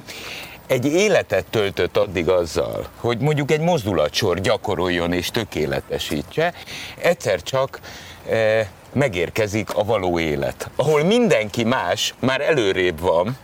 egy 0.66 0.87
életet 0.87 1.44
töltött 1.51 1.96
addig 1.96 2.29
azzal, 2.29 2.88
hogy 2.96 3.18
mondjuk 3.18 3.51
egy 3.51 3.61
mozdulatsor 3.61 4.40
gyakoroljon 4.40 5.12
és 5.12 5.31
tökéletesítse, 5.31 6.55
egyszer 6.99 7.42
csak 7.42 7.81
ö, 8.29 8.61
megérkezik 8.92 9.75
a 9.75 9.85
való 9.85 10.18
élet, 10.18 10.70
ahol 10.77 11.03
mindenki 11.03 11.64
más 11.64 12.14
már 12.18 12.40
előrébb 12.40 13.01
van, 13.01 13.37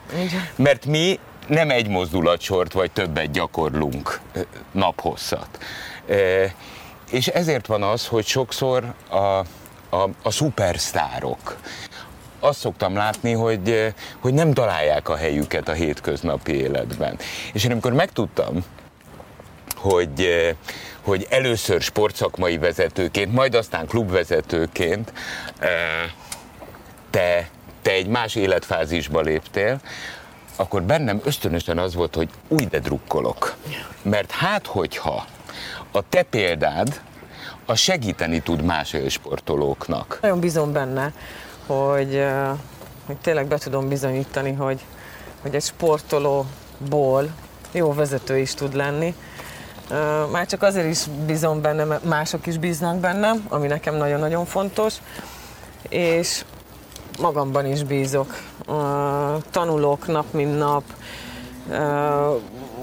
mert 0.57 0.87
mi 0.87 1.19
nem 1.47 1.71
egy 1.71 1.89
mozdulatsort 1.89 2.73
vagy 2.73 2.91
többet 2.91 3.31
gyakorlunk 3.31 4.21
naphosszat. 4.73 5.59
És 7.11 7.27
ezért 7.27 7.67
van 7.67 7.83
az, 7.83 8.07
hogy 8.07 8.27
sokszor 8.27 8.95
a, 9.09 9.45
a, 9.91 10.09
a 10.23 10.31
szupersztárok, 10.31 11.57
azt 12.41 12.59
szoktam 12.59 12.95
látni, 12.95 13.33
hogy, 13.33 13.95
hogy 14.21 14.35
nem 14.35 14.53
találják 14.53 15.09
a 15.09 15.17
helyüket 15.17 15.69
a 15.69 15.73
hétköznapi 15.73 16.53
életben. 16.53 17.19
És 17.53 17.65
én 17.65 17.71
amikor 17.71 17.93
megtudtam, 17.93 18.65
hogy, 19.77 20.29
hogy 21.03 21.27
először 21.31 21.81
sportszakmai 21.81 22.59
vezetőként, 22.59 23.33
majd 23.33 23.55
aztán 23.55 23.87
klubvezetőként 23.87 25.13
te, 27.11 27.49
te 27.83 27.91
egy 27.91 28.07
más 28.07 28.35
életfázisba 28.35 29.21
léptél, 29.21 29.81
akkor 30.57 30.83
bennem 30.83 31.21
ösztönösen 31.25 31.79
az 31.79 31.95
volt, 31.95 32.15
hogy 32.15 32.29
új 32.49 32.65
de 32.65 32.79
drukkolok. 32.79 33.57
Mert 34.03 34.31
hát, 34.31 34.67
hogyha 34.67 35.27
a 35.93 36.09
te 36.09 36.23
példád 36.23 37.01
a 37.65 37.75
segíteni 37.75 38.41
tud 38.41 38.63
más 38.63 38.93
élsportolóknak. 38.93 40.19
Nagyon 40.23 40.41
bízom 40.41 40.73
benne, 40.73 41.13
hogy, 41.67 42.25
hogy 43.07 43.17
tényleg 43.17 43.47
be 43.47 43.59
tudom 43.59 43.89
bizonyítani, 43.89 44.53
hogy, 44.53 44.81
hogy 45.43 45.55
egy 45.55 45.63
sportolóból 45.63 47.29
jó 47.73 47.93
vezető 47.93 48.39
is 48.39 48.55
tud 48.55 48.75
lenni. 48.75 49.15
Már 50.31 50.47
csak 50.47 50.63
azért 50.63 50.87
is 50.87 51.05
bízom 51.27 51.61
benne, 51.61 51.85
mert 51.85 52.05
mások 52.05 52.47
is 52.47 52.59
bíznak 52.59 52.97
bennem, 52.97 53.47
ami 53.49 53.67
nekem 53.67 53.95
nagyon-nagyon 53.95 54.45
fontos, 54.45 54.95
és 55.89 56.45
magamban 57.19 57.67
is 57.67 57.83
bízok. 57.83 58.39
Tanulok 59.51 60.07
nap, 60.07 60.33
mint 60.33 60.59
nap, 60.59 60.83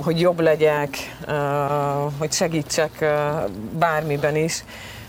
hogy 0.02 0.20
jobb 0.20 0.40
legyek, 0.40 1.16
hogy 2.18 2.32
segítsek 2.32 3.06
bármiben 3.72 4.36
is. 4.36 4.64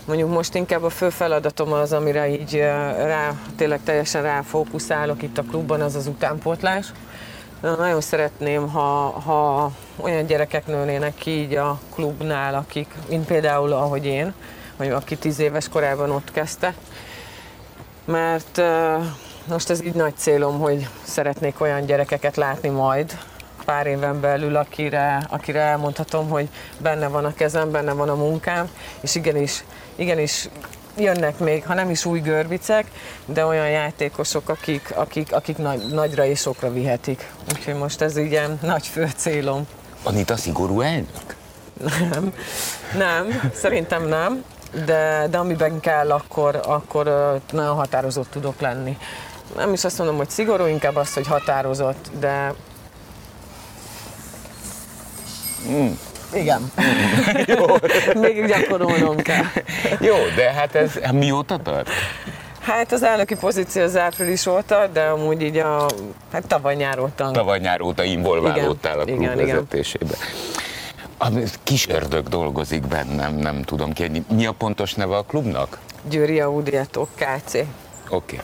Mondjuk 0.05 0.29
most 0.29 0.55
inkább 0.55 0.83
a 0.83 0.89
fő 0.89 1.09
feladatom 1.09 1.73
az, 1.73 1.93
amire 1.93 2.27
így 2.29 2.55
rá, 2.97 3.33
tényleg 3.55 3.79
teljesen 3.83 4.21
ráfókuszálok 4.21 5.21
itt 5.21 5.37
a 5.37 5.43
klubban, 5.43 5.81
az 5.81 5.95
az 5.95 6.07
utánpótlás. 6.07 6.91
Nagyon 7.61 8.01
szeretném, 8.01 8.69
ha, 8.69 9.19
ha 9.19 9.71
olyan 9.95 10.25
gyerekek 10.25 10.67
nőnének 10.67 11.15
ki 11.15 11.31
így 11.31 11.55
a 11.55 11.79
klubnál, 11.93 12.55
akik, 12.55 12.87
mint 13.09 13.25
például 13.25 13.71
ahogy 13.71 14.05
én, 14.05 14.33
vagy 14.77 14.89
aki 14.89 15.15
tíz 15.15 15.39
éves 15.39 15.69
korában 15.69 16.11
ott 16.11 16.31
kezdte. 16.31 16.73
Mert 18.05 18.61
most 19.47 19.69
ez 19.69 19.83
így 19.83 19.95
nagy 19.95 20.15
célom, 20.15 20.59
hogy 20.59 20.87
szeretnék 21.03 21.61
olyan 21.61 21.85
gyerekeket 21.85 22.35
látni 22.35 22.69
majd, 22.69 23.17
pár 23.65 23.87
éven 23.87 24.19
belül, 24.19 24.55
akire, 24.55 25.27
akire 25.29 25.59
elmondhatom, 25.59 26.29
hogy 26.29 26.49
benne 26.77 27.07
van 27.07 27.25
a 27.25 27.33
kezem, 27.33 27.71
benne 27.71 27.93
van 27.93 28.09
a 28.09 28.15
munkám, 28.15 28.69
és 28.99 29.15
igenis, 29.15 29.63
igenis 29.95 30.49
jönnek 30.97 31.39
még, 31.39 31.65
ha 31.65 31.73
nem 31.73 31.89
is 31.89 32.05
új 32.05 32.19
görbicek, 32.19 32.85
de 33.25 33.45
olyan 33.45 33.69
játékosok, 33.69 34.49
akik, 34.49 34.93
akik, 34.95 35.33
akik 35.33 35.57
nagy, 35.57 35.81
nagyra 35.91 36.25
és 36.25 36.39
sokra 36.39 36.71
vihetik. 36.71 37.31
Úgyhogy 37.53 37.75
most 37.75 38.01
ez 38.01 38.17
ilyen 38.17 38.59
nagy 38.61 38.87
fő 38.87 39.09
célom. 39.15 39.67
Anita 40.03 40.35
szigorú 40.35 40.81
elnök? 40.81 41.35
Nem, 42.09 42.33
nem, 42.97 43.51
szerintem 43.53 44.07
nem, 44.07 44.43
de, 44.85 45.27
de 45.29 45.37
amiben 45.37 45.79
kell, 45.79 46.11
akkor, 46.11 46.59
akkor 46.65 47.39
nagyon 47.51 47.75
határozott 47.75 48.29
tudok 48.31 48.59
lenni. 48.59 48.97
Nem 49.55 49.73
is 49.73 49.83
azt 49.83 49.97
mondom, 49.97 50.17
hogy 50.17 50.29
szigorú, 50.29 50.65
inkább 50.65 50.95
az, 50.95 51.13
hogy 51.13 51.27
határozott, 51.27 52.09
de 52.19 52.53
Mm. 55.69 55.91
Igen. 56.33 56.71
Jó. 57.45 57.65
Még 58.21 58.45
gyakorolnom 58.47 59.15
kell. 59.15 59.43
Jó, 59.99 60.15
de 60.35 60.51
hát 60.51 60.75
ez 60.75 60.99
mióta 61.11 61.57
tart? 61.57 61.89
Hát 62.59 62.91
az 62.91 63.03
elnöki 63.03 63.35
pozíció 63.35 63.81
az 63.81 63.97
április 63.97 64.45
óta, 64.45 64.87
de 64.93 65.01
amúgy 65.01 65.41
így 65.41 65.57
a, 65.57 65.89
hát 66.31 66.47
tavaly 66.47 66.75
nyár 66.75 66.99
óta. 66.99 67.31
Tavaly 67.31 67.59
nyár 67.59 67.81
óta 67.81 68.03
involválódtál 68.03 68.99
a 68.99 69.03
klub 69.03 69.21
igen, 69.21 69.35
vezetésébe. 69.37 70.15
Igen. 70.15 71.43
A 71.43 71.47
kis 71.63 71.87
ördög 71.87 72.27
dolgozik 72.27 72.87
bennem, 72.87 73.35
nem 73.35 73.61
tudom 73.61 73.93
kérni. 73.93 74.25
Mi 74.29 74.45
a 74.45 74.51
pontos 74.51 74.93
neve 74.93 75.17
a 75.17 75.21
klubnak? 75.21 75.77
Győri 76.09 76.39
Audiatok 76.39 77.09
KC. 77.15 77.53
Oké. 77.53 77.65
Okay. 78.09 78.39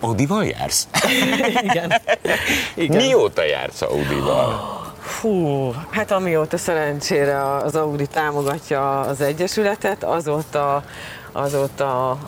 Audival 0.00 0.44
jársz? 0.44 0.88
Igen. 1.68 1.92
Igen. 2.74 2.96
Mióta 2.96 3.44
jársz 3.44 3.82
Audival? 3.82 4.73
Fú, 5.04 5.70
hát 5.90 6.10
amióta 6.10 6.58
szerencsére 6.58 7.42
az 7.56 7.74
Audi 7.74 8.06
támogatja 8.06 9.00
az 9.00 9.20
Egyesületet, 9.20 10.04
azóta, 10.04 10.84
azóta 11.32 12.18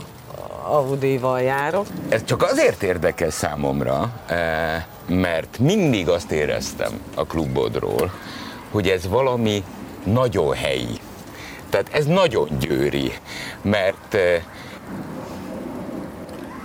Audi-val 0.62 1.41
járok. 1.41 1.87
Ez 2.09 2.25
csak 2.25 2.43
azért 2.43 2.83
érdekes 2.83 3.33
számomra, 3.33 4.11
eh, 4.27 4.85
mert 5.07 5.59
mindig 5.59 6.09
azt 6.09 6.31
éreztem 6.31 7.01
a 7.15 7.25
klubodról, 7.25 8.12
hogy 8.71 8.89
ez 8.89 9.09
valami 9.09 9.65
nagyon 10.05 10.55
helyi. 10.55 11.01
Tehát 11.71 11.89
ez 11.93 12.05
nagyon 12.05 12.49
győri, 12.59 13.12
mert 13.62 14.15
eh, 14.15 14.43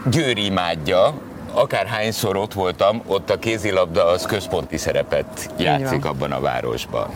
Győri 0.06 0.46
imádja 0.46 1.14
akárhányszor 1.54 2.38
ott 2.38 2.54
voltam, 2.54 3.02
ott 3.08 3.30
a 3.30 3.40
kézilabda 3.40 4.06
az 4.06 4.26
központi 4.26 4.78
szerepet 4.78 5.50
játszik 5.58 6.06
abban 6.06 6.32
a 6.32 6.40
városban. 6.40 7.10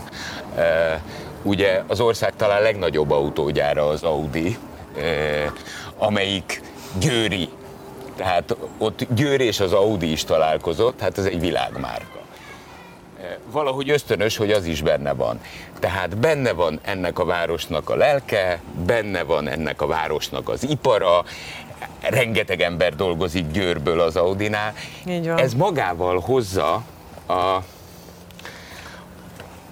Ugye 1.42 1.84
az 1.88 2.00
ország 2.00 2.34
talán 2.36 2.62
legnagyobb 2.62 3.12
autógyára 3.12 3.88
az 3.88 4.04
Audi, 4.04 4.58
amelyik 5.98 6.62
Győri. 7.00 7.50
Tehát 8.16 8.56
ott 8.78 9.08
Győr 9.16 9.42
és 9.42 9.60
az 9.60 9.74
Audi 9.74 10.12
is 10.12 10.24
találkozott, 10.24 11.02
hát 11.02 11.18
ez 11.18 11.26
egy 11.26 11.40
világmárka. 11.40 12.20
Valahogy 13.52 13.90
ösztönös, 13.90 14.38
hogy 14.38 14.52
az 14.52 14.66
is 14.66 14.82
benne 14.82 15.14
van. 15.14 15.40
Tehát 15.80 16.18
benne 16.18 16.52
van 16.52 16.80
ennek 16.84 17.20
a 17.20 17.26
városnak 17.26 17.90
a 17.90 17.96
lelke, 17.96 18.60
benne 18.86 19.24
van 19.24 19.48
ennek 19.48 19.82
a 19.82 19.88
városnak 19.88 20.50
az 20.50 20.70
ipara, 20.70 21.26
rengeteg 22.02 22.62
ember 22.62 22.96
dolgozik 22.96 23.52
Győrből 23.52 24.00
az 24.00 24.16
Audinál. 24.16 24.74
Ez 25.36 25.54
magával 25.54 26.20
hozza 26.20 26.84
a, 27.26 27.34
a 27.34 27.64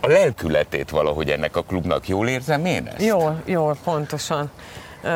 lelkületét 0.08 0.90
valahogy 0.90 1.30
ennek 1.30 1.56
a 1.56 1.62
klubnak. 1.62 2.08
Jól 2.08 2.28
érzem 2.28 2.66
én 2.66 2.88
ezt? 2.88 3.06
Jól, 3.06 3.42
jól, 3.46 3.78
pontosan. 3.84 4.52
Uh, 5.04 5.10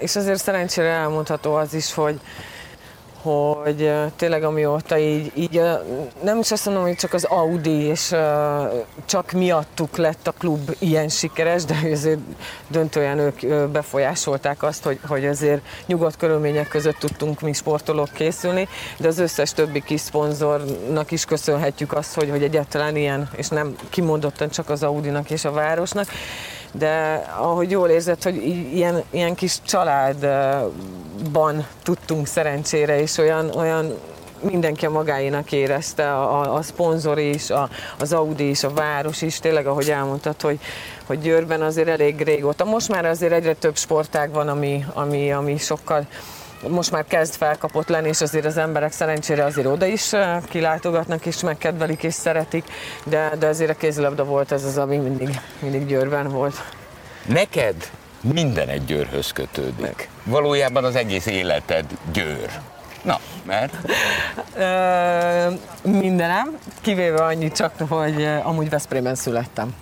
és 0.00 0.16
azért 0.16 0.42
szerencsére 0.42 0.88
elmondható 0.88 1.54
az 1.54 1.74
is, 1.74 1.94
hogy 1.94 2.20
hogy 3.24 3.92
tényleg 4.16 4.42
amióta 4.42 4.98
így, 4.98 5.32
így 5.34 5.60
nem 6.22 6.38
is 6.38 6.50
azt 6.50 6.64
mondom, 6.64 6.82
hogy 6.82 6.96
csak 6.96 7.12
az 7.12 7.24
Audi, 7.24 7.82
és 7.82 8.14
csak 9.04 9.32
miattuk 9.32 9.96
lett 9.96 10.26
a 10.26 10.32
klub 10.32 10.76
ilyen 10.78 11.08
sikeres, 11.08 11.64
de 11.64 11.74
azért 11.92 12.18
döntően 12.68 13.18
ők 13.18 13.68
befolyásolták 13.68 14.62
azt, 14.62 14.84
hogy, 14.84 14.98
hogy 15.06 15.26
azért 15.26 15.62
nyugodt 15.86 16.16
körülmények 16.16 16.68
között 16.68 16.96
tudtunk 16.98 17.40
mi 17.40 17.52
sportolók 17.52 18.12
készülni, 18.12 18.68
de 18.98 19.08
az 19.08 19.18
összes 19.18 19.52
többi 19.52 19.82
kis 19.82 20.00
szponzornak 20.00 21.10
is 21.10 21.24
köszönhetjük 21.24 21.92
azt, 21.92 22.14
hogy, 22.14 22.30
hogy 22.30 22.42
egyáltalán 22.42 22.96
ilyen, 22.96 23.30
és 23.36 23.48
nem 23.48 23.76
kimondottan 23.88 24.50
csak 24.50 24.70
az 24.70 24.82
Audinak 24.82 25.30
és 25.30 25.44
a 25.44 25.52
városnak, 25.52 26.06
de 26.78 27.24
ahogy 27.36 27.70
jól 27.70 27.88
érzed, 27.88 28.22
hogy 28.22 28.36
ilyen, 28.72 29.02
ilyen 29.10 29.34
kis 29.34 29.62
családban 29.62 31.66
tudtunk 31.82 32.26
szerencsére, 32.26 33.00
és 33.00 33.18
olyan, 33.18 33.50
olyan 33.50 33.94
mindenki 34.40 34.86
a 34.86 34.90
magáénak 34.90 35.52
érezte, 35.52 36.14
a, 36.14 36.54
a 36.54 36.62
szponzor 36.62 37.18
is, 37.18 37.50
a, 37.50 37.68
az 37.98 38.12
Audi 38.12 38.48
is, 38.48 38.64
a 38.64 38.72
város 38.72 39.22
is, 39.22 39.38
tényleg 39.38 39.66
ahogy 39.66 39.90
elmondtad, 39.90 40.40
hogy, 40.40 40.58
hogy 41.06 41.20
Győrben 41.20 41.62
azért 41.62 41.88
elég 41.88 42.22
régóta. 42.22 42.64
Most 42.64 42.88
már 42.88 43.04
azért 43.04 43.32
egyre 43.32 43.54
több 43.54 43.76
sportág 43.76 44.30
van, 44.30 44.48
ami, 44.48 44.84
ami, 44.92 45.32
ami 45.32 45.56
sokkal 45.56 46.06
most 46.68 46.90
már 46.90 47.04
kezd 47.08 47.34
felkapott 47.34 47.88
lenni, 47.88 48.08
és 48.08 48.20
azért 48.20 48.44
az 48.44 48.56
emberek 48.56 48.92
szerencsére 48.92 49.44
azért 49.44 49.66
oda 49.66 49.86
is 49.86 50.10
kilátogatnak, 50.48 51.26
és 51.26 51.40
megkedvelik, 51.40 52.02
és 52.02 52.14
szeretik, 52.14 52.64
de, 53.04 53.32
de 53.38 53.46
azért 53.46 53.70
a 53.70 53.74
kézilabda 53.74 54.24
volt 54.24 54.52
ez 54.52 54.64
az, 54.64 54.78
ami 54.78 54.96
mindig, 54.96 55.40
mindig 55.58 55.86
Győrben 55.86 56.28
volt. 56.28 56.62
Neked 57.26 57.90
minden 58.20 58.68
egy 58.68 58.84
Győrhöz 58.84 59.32
kötődik. 59.32 60.08
Valójában 60.24 60.84
az 60.84 60.96
egész 60.96 61.26
életed 61.26 61.84
Győr. 62.12 62.50
Na, 63.02 63.18
mert? 63.44 63.74
mindenem, 65.82 66.58
kivéve 66.80 67.24
annyit 67.24 67.54
csak, 67.54 67.72
hogy 67.88 68.24
amúgy 68.42 68.68
Veszprémben 68.68 69.14
születtem. 69.14 69.74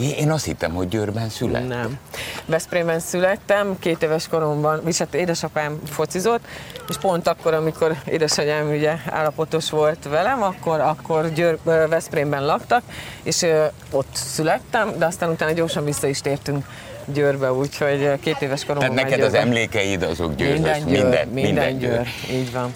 Én 0.00 0.30
azt 0.30 0.44
hittem, 0.44 0.72
hogy 0.72 0.88
Győrben 0.88 1.28
születtem. 1.28 1.68
Nem. 1.68 1.98
Veszprémben 2.46 3.00
születtem, 3.00 3.78
két 3.78 4.02
éves 4.02 4.28
koromban, 4.28 4.82
és 4.86 4.98
hát 4.98 5.14
édesapám 5.14 5.80
focizott, 5.90 6.40
és 6.88 6.96
pont 6.96 7.28
akkor, 7.28 7.54
amikor 7.54 7.96
édesanyám 8.04 8.68
ugye 8.68 8.94
állapotos 9.06 9.70
volt 9.70 10.08
velem, 10.08 10.42
akkor, 10.42 10.80
akkor 10.80 11.32
Győr, 11.32 11.58
Veszprémben 11.64 12.44
laktak, 12.44 12.82
és 13.22 13.46
ott 13.90 14.10
születtem, 14.12 14.98
de 14.98 15.06
aztán 15.06 15.30
utána 15.30 15.52
gyorsan 15.52 15.84
vissza 15.84 16.06
is 16.06 16.20
tértünk 16.20 16.66
Győrbe, 17.04 17.52
úgyhogy 17.52 18.20
két 18.20 18.40
éves 18.40 18.64
koromban 18.64 18.94
Tehát 18.94 19.10
neked 19.10 19.24
az 19.24 19.34
emlékeid 19.34 20.02
azok 20.02 20.34
Győrhöz? 20.34 20.60
Minden 20.60 20.86
Győr, 20.86 21.02
minden, 21.02 21.28
minden, 21.28 21.54
minden 21.54 21.78
Győr. 21.78 21.90
Győr. 21.90 22.36
Így 22.38 22.52
van. 22.52 22.74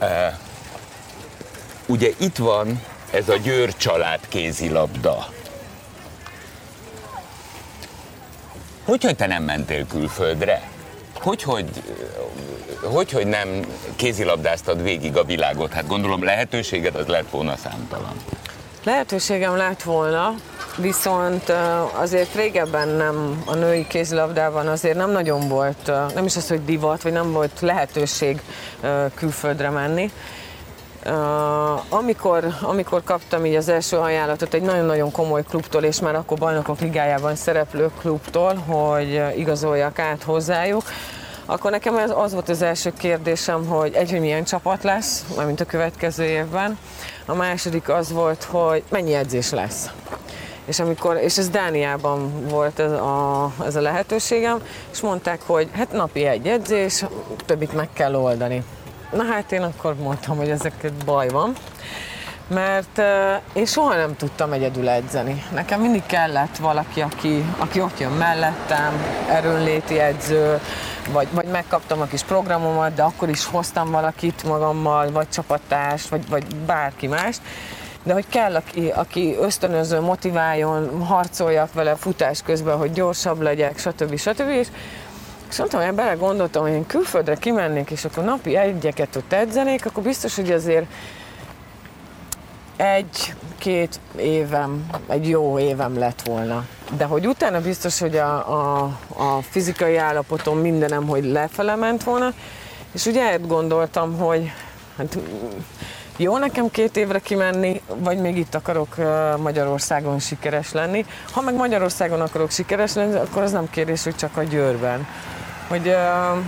Uh, 0.00 0.08
ugye 1.86 2.08
itt 2.18 2.36
van 2.36 2.82
ez 3.10 3.28
a 3.28 3.36
Győr 3.36 3.76
család 3.76 4.20
kézilabda. 4.28 5.26
Hogy, 8.90 9.04
hogy 9.04 9.16
te 9.16 9.26
nem 9.26 9.42
mentél 9.42 9.86
külföldre? 9.86 10.62
Hogy, 11.14 11.42
hogy, 11.42 11.64
hogy, 12.82 13.10
hogy 13.12 13.26
nem 13.26 13.48
kézilabdáztad 13.96 14.82
végig 14.82 15.16
a 15.16 15.24
világot? 15.24 15.72
Hát 15.72 15.86
gondolom 15.86 16.24
lehetőséged 16.24 16.94
az 16.94 17.06
lett 17.06 17.30
volna 17.30 17.56
számtalan. 17.56 18.12
Lehetőségem 18.84 19.56
lett 19.56 19.82
volna, 19.82 20.34
viszont 20.76 21.52
azért 21.92 22.34
régebben 22.34 22.88
nem, 22.88 23.42
a 23.46 23.54
női 23.54 23.86
kézilabdában 23.86 24.66
azért 24.66 24.96
nem 24.96 25.10
nagyon 25.10 25.48
volt, 25.48 25.92
nem 26.14 26.24
is 26.24 26.36
az, 26.36 26.48
hogy 26.48 26.64
divat, 26.64 27.02
vagy 27.02 27.12
nem 27.12 27.32
volt 27.32 27.60
lehetőség 27.60 28.40
külföldre 29.14 29.70
menni. 29.70 30.10
Uh, 31.06 31.94
amikor, 31.94 32.44
amikor 32.62 33.02
kaptam 33.04 33.44
így 33.44 33.54
az 33.54 33.68
első 33.68 33.96
ajánlatot 33.96 34.54
egy 34.54 34.62
nagyon-nagyon 34.62 35.10
komoly 35.10 35.42
klubtól, 35.42 35.82
és 35.82 36.00
már 36.00 36.14
akkor 36.14 36.38
bajnokok 36.38 36.80
ligájában 36.80 37.34
szereplő 37.34 37.90
klubtól, 38.00 38.54
hogy 38.54 39.22
igazoljak 39.36 39.98
át 39.98 40.22
hozzájuk, 40.22 40.82
akkor 41.46 41.70
nekem 41.70 41.96
ez 41.96 42.10
az 42.14 42.32
volt 42.32 42.48
az 42.48 42.62
első 42.62 42.92
kérdésem, 42.98 43.66
hogy 43.66 43.94
egy, 43.94 44.10
hogy 44.10 44.20
milyen 44.20 44.44
csapat 44.44 44.82
lesz, 44.82 45.24
mint 45.46 45.60
a 45.60 45.64
következő 45.64 46.24
évben. 46.24 46.78
A 47.26 47.34
második 47.34 47.88
az 47.88 48.12
volt, 48.12 48.44
hogy 48.44 48.82
mennyi 48.88 49.14
edzés 49.14 49.50
lesz. 49.50 49.90
És, 50.64 50.80
amikor, 50.80 51.16
és 51.16 51.38
ez 51.38 51.48
Dániában 51.48 52.48
volt 52.48 52.78
ez 52.78 52.92
a, 52.92 53.52
ez 53.64 53.76
a 53.76 53.80
lehetőségem, 53.80 54.62
és 54.92 55.00
mondták, 55.00 55.40
hogy 55.46 55.68
hát 55.72 55.92
napi 55.92 56.24
egy 56.24 56.46
edzés, 56.46 57.04
többit 57.46 57.72
meg 57.72 57.88
kell 57.92 58.14
oldani. 58.14 58.64
Na 59.12 59.24
hát 59.24 59.52
én 59.52 59.62
akkor 59.62 59.94
mondtam, 59.94 60.36
hogy 60.36 60.50
ezeket 60.50 60.92
baj 61.04 61.28
van, 61.28 61.52
mert 62.48 62.98
uh, 62.98 63.42
én 63.52 63.66
soha 63.66 63.94
nem 63.94 64.16
tudtam 64.16 64.52
egyedül 64.52 64.88
edzeni. 64.88 65.44
Nekem 65.54 65.80
mindig 65.80 66.06
kellett 66.06 66.56
valaki, 66.56 67.00
aki, 67.00 67.44
aki 67.58 67.80
ott 67.80 67.98
jön 67.98 68.12
mellettem, 68.12 69.04
erőnléti 69.28 69.98
edző, 69.98 70.60
vagy, 71.12 71.28
vagy 71.32 71.46
megkaptam 71.46 72.00
a 72.00 72.04
kis 72.04 72.22
programomat, 72.22 72.94
de 72.94 73.02
akkor 73.02 73.28
is 73.28 73.46
hoztam 73.46 73.90
valakit 73.90 74.44
magammal, 74.44 75.10
vagy 75.10 75.28
csapattárs, 75.28 76.08
vagy, 76.08 76.28
vagy 76.28 76.56
bárki 76.66 77.06
más. 77.06 77.36
De 78.02 78.12
hogy 78.12 78.26
kell, 78.28 78.54
aki, 78.56 78.88
aki 78.94 79.36
ösztönöző, 79.40 80.00
motiváljon, 80.00 81.04
harcoljak 81.04 81.72
vele 81.72 81.96
futás 81.96 82.42
közben, 82.42 82.76
hogy 82.76 82.92
gyorsabb 82.92 83.40
legyek, 83.40 83.78
stb. 83.78 84.16
stb. 84.16 84.48
És 84.48 84.68
és 85.50 85.58
mondtam, 85.58 85.84
hogy 85.84 85.94
bele 85.94 86.14
gondoltam, 86.14 86.62
hogy 86.62 86.72
én 86.72 86.86
külföldre 86.86 87.34
kimennék, 87.34 87.90
és 87.90 88.04
akkor 88.04 88.24
napi 88.24 88.56
egyeket 88.56 89.16
ott 89.16 89.32
edzenék, 89.32 89.86
akkor 89.86 90.02
biztos, 90.02 90.36
hogy 90.36 90.50
azért 90.50 90.86
egy-két 92.76 94.00
évem, 94.16 94.86
egy 95.08 95.28
jó 95.28 95.58
évem 95.58 95.98
lett 95.98 96.22
volna. 96.22 96.64
De 96.96 97.04
hogy 97.04 97.26
utána 97.26 97.60
biztos, 97.60 97.98
hogy 97.98 98.16
a, 98.16 98.34
a, 98.34 98.82
a 99.08 99.42
fizikai 99.50 99.96
állapotom 99.96 100.58
mindenem, 100.58 101.06
hogy 101.06 101.24
lefele 101.24 101.74
ment 101.74 102.02
volna, 102.02 102.32
és 102.92 103.06
ugye 103.06 103.36
gondoltam, 103.36 104.18
hogy 104.18 104.52
hát 104.96 105.18
jó 106.16 106.38
nekem 106.38 106.70
két 106.70 106.96
évre 106.96 107.18
kimenni, 107.18 107.80
vagy 107.86 108.18
még 108.18 108.36
itt 108.36 108.54
akarok 108.54 108.96
Magyarországon 109.36 110.18
sikeres 110.18 110.72
lenni. 110.72 111.04
Ha 111.32 111.40
meg 111.40 111.54
Magyarországon 111.54 112.20
akarok 112.20 112.50
sikeres 112.50 112.94
lenni, 112.94 113.14
akkor 113.14 113.42
az 113.42 113.52
nem 113.52 113.70
kérdés, 113.70 114.04
hogy 114.04 114.14
csak 114.16 114.36
a 114.36 114.42
Győrben. 114.42 115.06
Hogy 115.70 115.86
uh, 115.88 116.44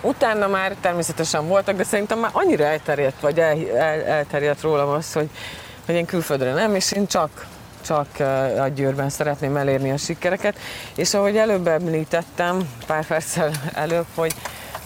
utána 0.00 0.48
már 0.48 0.74
természetesen 0.80 1.48
voltak, 1.48 1.76
de 1.76 1.84
szerintem 1.84 2.18
már 2.18 2.30
annyira 2.32 2.64
elterjedt, 2.64 3.20
vagy 3.20 3.40
el, 3.40 3.56
el, 3.76 4.04
elterjedt 4.04 4.60
rólam 4.60 4.88
az, 4.88 5.12
hogy, 5.12 5.30
hogy 5.86 5.94
én 5.94 6.06
külföldre 6.06 6.52
nem, 6.52 6.74
és 6.74 6.92
én 6.92 7.06
csak 7.06 7.46
csak 7.84 8.20
a 8.58 8.68
Győrben 8.68 9.10
szeretném 9.10 9.56
elérni 9.56 9.90
a 9.90 9.96
sikereket. 9.96 10.58
És 10.94 11.14
ahogy 11.14 11.36
előbb 11.36 11.66
említettem, 11.66 12.68
pár 12.86 13.06
perccel 13.06 13.50
előbb, 13.74 14.06
hogy 14.14 14.34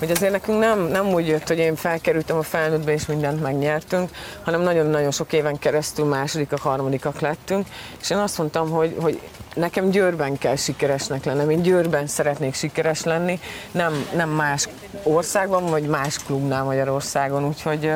hogy 0.03 0.11
azért 0.11 0.33
nekünk 0.33 0.59
nem, 0.59 0.81
nem 0.81 1.07
úgy 1.07 1.27
jött, 1.27 1.49
hogy 1.49 1.59
én 1.59 1.77
felkerültem 1.77 2.37
a 2.37 2.43
felnőttbe 2.43 2.93
és 2.93 3.07
mindent 3.07 3.41
megnyertünk, 3.41 4.11
hanem 4.45 4.61
nagyon-nagyon 4.61 5.11
sok 5.11 5.33
éven 5.33 5.59
keresztül 5.59 6.05
másodikak, 6.05 6.59
harmadikak 6.59 7.21
lettünk, 7.21 7.67
és 8.01 8.11
én 8.11 8.19
azt 8.19 8.39
mondtam, 8.39 8.71
hogy, 8.71 8.97
hogy 9.01 9.21
nekem 9.55 9.91
Győrben 9.91 10.39
kell 10.39 10.57
sikeresnek 10.57 11.25
lennem, 11.25 11.51
én 11.51 11.63
Győrben 11.63 12.07
szeretnék 12.07 12.55
sikeres 12.55 13.03
lenni, 13.03 13.41
nem, 13.71 14.07
nem 14.15 14.29
más 14.29 14.69
országban, 15.03 15.67
vagy 15.67 15.87
más 15.87 16.19
klubnál 16.19 16.65
Magyarországon, 16.65 17.45
úgyhogy, 17.45 17.91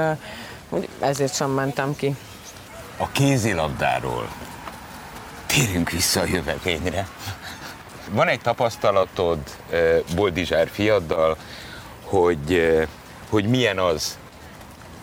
úgy 0.69 0.88
ezért 1.01 1.35
sem 1.35 1.51
mentem 1.51 1.97
ki. 1.97 2.16
A 2.97 3.11
kézilabdáról. 3.11 4.29
Térjünk 5.47 5.90
vissza 5.90 6.21
a 6.21 6.25
jövevényre. 6.25 7.09
Van 8.11 8.29
egy 8.29 8.40
tapasztalatod 8.40 9.38
Boldizsár 10.14 10.69
fiaddal, 10.69 11.37
hogy, 12.16 12.79
hogy 13.29 13.44
milyen 13.44 13.79
az 13.79 14.18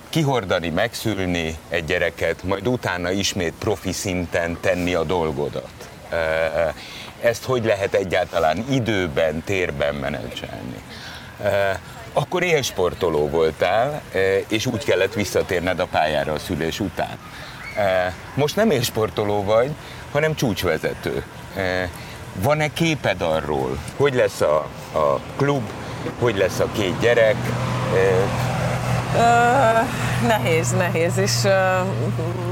kihordani, 0.09 0.69
megszülni 0.69 1.57
egy 1.69 1.85
gyereket, 1.85 2.43
majd 2.43 2.67
utána 2.67 3.11
ismét 3.11 3.53
profi 3.59 3.91
szinten 3.91 4.57
tenni 4.61 4.93
a 4.93 5.03
dolgodat. 5.03 5.89
Ezt 7.21 7.43
hogy 7.43 7.65
lehet 7.65 7.93
egyáltalán 7.93 8.65
időben, 8.69 9.43
térben 9.43 9.95
menedzselni? 9.95 10.83
Akkor 12.13 12.43
élsportoló 12.43 13.29
voltál, 13.29 14.01
és 14.47 14.65
úgy 14.65 14.83
kellett 14.83 15.13
visszatérned 15.13 15.79
a 15.79 15.85
pályára 15.85 16.33
a 16.33 16.39
szülés 16.39 16.79
után. 16.79 17.17
Most 18.35 18.55
nem 18.55 18.71
élsportoló 18.71 19.43
vagy, 19.43 19.71
hanem 20.11 20.35
csúcsvezető. 20.35 21.23
Van-e 22.35 22.73
képed 22.73 23.21
arról, 23.21 23.77
hogy 23.95 24.13
lesz 24.13 24.41
a, 24.41 24.67
a 24.93 25.19
klub, 25.35 25.69
hogy 26.19 26.37
lesz 26.37 26.59
a 26.59 26.67
két 26.71 26.99
gyerek? 26.99 27.35
Uh, 29.15 29.87
nehéz, 30.27 30.71
nehéz, 30.71 31.17
és 31.17 31.43
uh, 31.43 31.51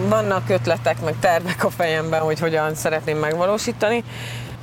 vannak 0.10 0.50
ötletek, 0.50 1.02
meg 1.04 1.16
tervek 1.20 1.64
a 1.64 1.70
fejemben, 1.70 2.22
hogy 2.22 2.40
hogyan 2.40 2.76
szeretném 2.76 3.18
megvalósítani. 3.18 4.04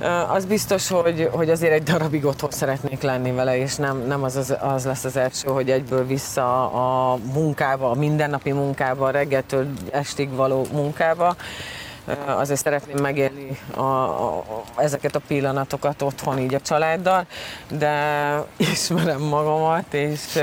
Uh, 0.01 0.35
az 0.35 0.45
biztos, 0.45 0.89
hogy, 0.89 1.29
hogy 1.33 1.51
azért 1.51 1.73
egy 1.73 1.83
darabig 1.83 2.25
otthon 2.25 2.51
szeretnék 2.51 3.03
lenni 3.03 3.33
vele, 3.33 3.59
és 3.59 3.77
nem, 3.77 4.07
nem 4.07 4.23
az, 4.23 4.37
az, 4.37 4.57
az 4.61 4.85
lesz 4.85 5.05
az 5.05 5.17
első, 5.17 5.49
hogy 5.49 5.71
egyből 5.71 6.07
vissza 6.07 6.71
a 6.71 7.19
munkába, 7.33 7.91
a 7.91 7.95
mindennapi 7.95 8.53
munkába, 8.53 9.07
a 9.07 9.11
reggeltől 9.11 9.67
estig 9.91 10.35
való 10.35 10.67
munkába. 10.73 11.37
Azért 12.27 12.61
szeretném 12.61 12.97
megélni 13.03 13.59
a, 13.75 13.81
a, 13.81 14.45
ezeket 14.77 15.17
a 15.17 15.21
pillanatokat 15.27 16.03
otthon 16.03 16.39
így 16.39 16.55
a 16.55 16.61
családdal, 16.61 17.27
de 17.71 17.93
ismerem 18.73 19.21
magamat, 19.21 19.95
és, 19.95 20.39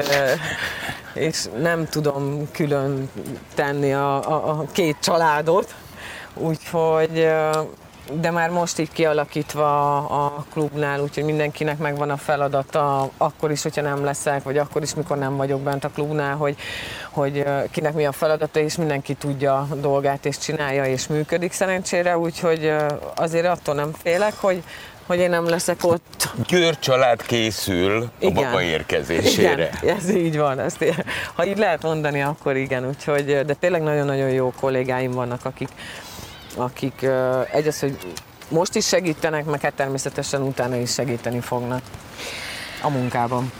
és 1.13 1.45
nem 1.61 1.85
tudom 1.85 2.51
külön 2.51 3.09
tenni 3.55 3.93
a, 3.93 4.29
a, 4.29 4.49
a 4.49 4.65
két 4.71 4.97
családot, 4.99 5.75
úgyhogy 6.33 7.27
de 8.11 8.31
már 8.31 8.49
most 8.49 8.79
így 8.79 8.91
kialakítva 8.91 9.95
a 9.97 10.45
klubnál, 10.51 10.99
úgyhogy 10.99 11.23
mindenkinek 11.23 11.77
megvan 11.77 12.09
a 12.09 12.17
feladata, 12.17 13.09
akkor 13.17 13.51
is, 13.51 13.61
hogyha 13.61 13.81
nem 13.81 14.03
leszek, 14.03 14.43
vagy 14.43 14.57
akkor 14.57 14.81
is, 14.81 14.93
mikor 14.93 15.17
nem 15.17 15.35
vagyok 15.35 15.61
bent 15.61 15.83
a 15.83 15.89
klubnál, 15.89 16.35
hogy, 16.35 16.55
hogy 17.09 17.43
kinek 17.71 17.93
mi 17.93 18.05
a 18.05 18.11
feladata, 18.11 18.59
és 18.59 18.75
mindenki 18.75 19.13
tudja 19.13 19.67
a 19.71 19.75
dolgát, 19.75 20.25
és 20.25 20.37
csinálja, 20.37 20.85
és 20.85 21.07
működik 21.07 21.51
szerencsére, 21.51 22.17
úgyhogy 22.17 22.73
azért 23.15 23.45
attól 23.45 23.75
nem 23.75 23.91
félek, 24.03 24.33
hogy, 24.39 24.63
hogy 25.05 25.19
én 25.19 25.29
nem 25.29 25.45
leszek 25.49 25.77
ott. 25.83 26.29
Győr 26.47 26.79
család 26.79 27.21
készül 27.21 28.09
igen. 28.19 28.37
a 28.37 28.41
baba 28.41 28.61
érkezésére. 28.61 29.69
Igen, 29.81 29.95
ez 29.97 30.09
így 30.09 30.37
van. 30.37 30.59
Ezt, 30.59 30.85
ha 31.35 31.45
így 31.45 31.57
lehet 31.57 31.83
mondani, 31.83 32.21
akkor 32.21 32.55
igen. 32.55 32.87
Úgyhogy, 32.87 33.25
de 33.45 33.53
tényleg 33.53 33.83
nagyon-nagyon 33.83 34.29
jó 34.29 34.53
kollégáim 34.59 35.11
vannak, 35.11 35.45
akik, 35.45 35.69
akik 36.55 37.07
egyrészt, 37.51 37.79
hogy 37.79 37.97
most 38.49 38.75
is 38.75 38.87
segítenek, 38.87 39.45
meg 39.45 39.61
hát 39.61 39.73
természetesen 39.73 40.41
utána 40.41 40.75
is 40.75 40.93
segíteni 40.93 41.39
fognak 41.39 41.81
a 42.81 42.89
munkában. 42.89 43.51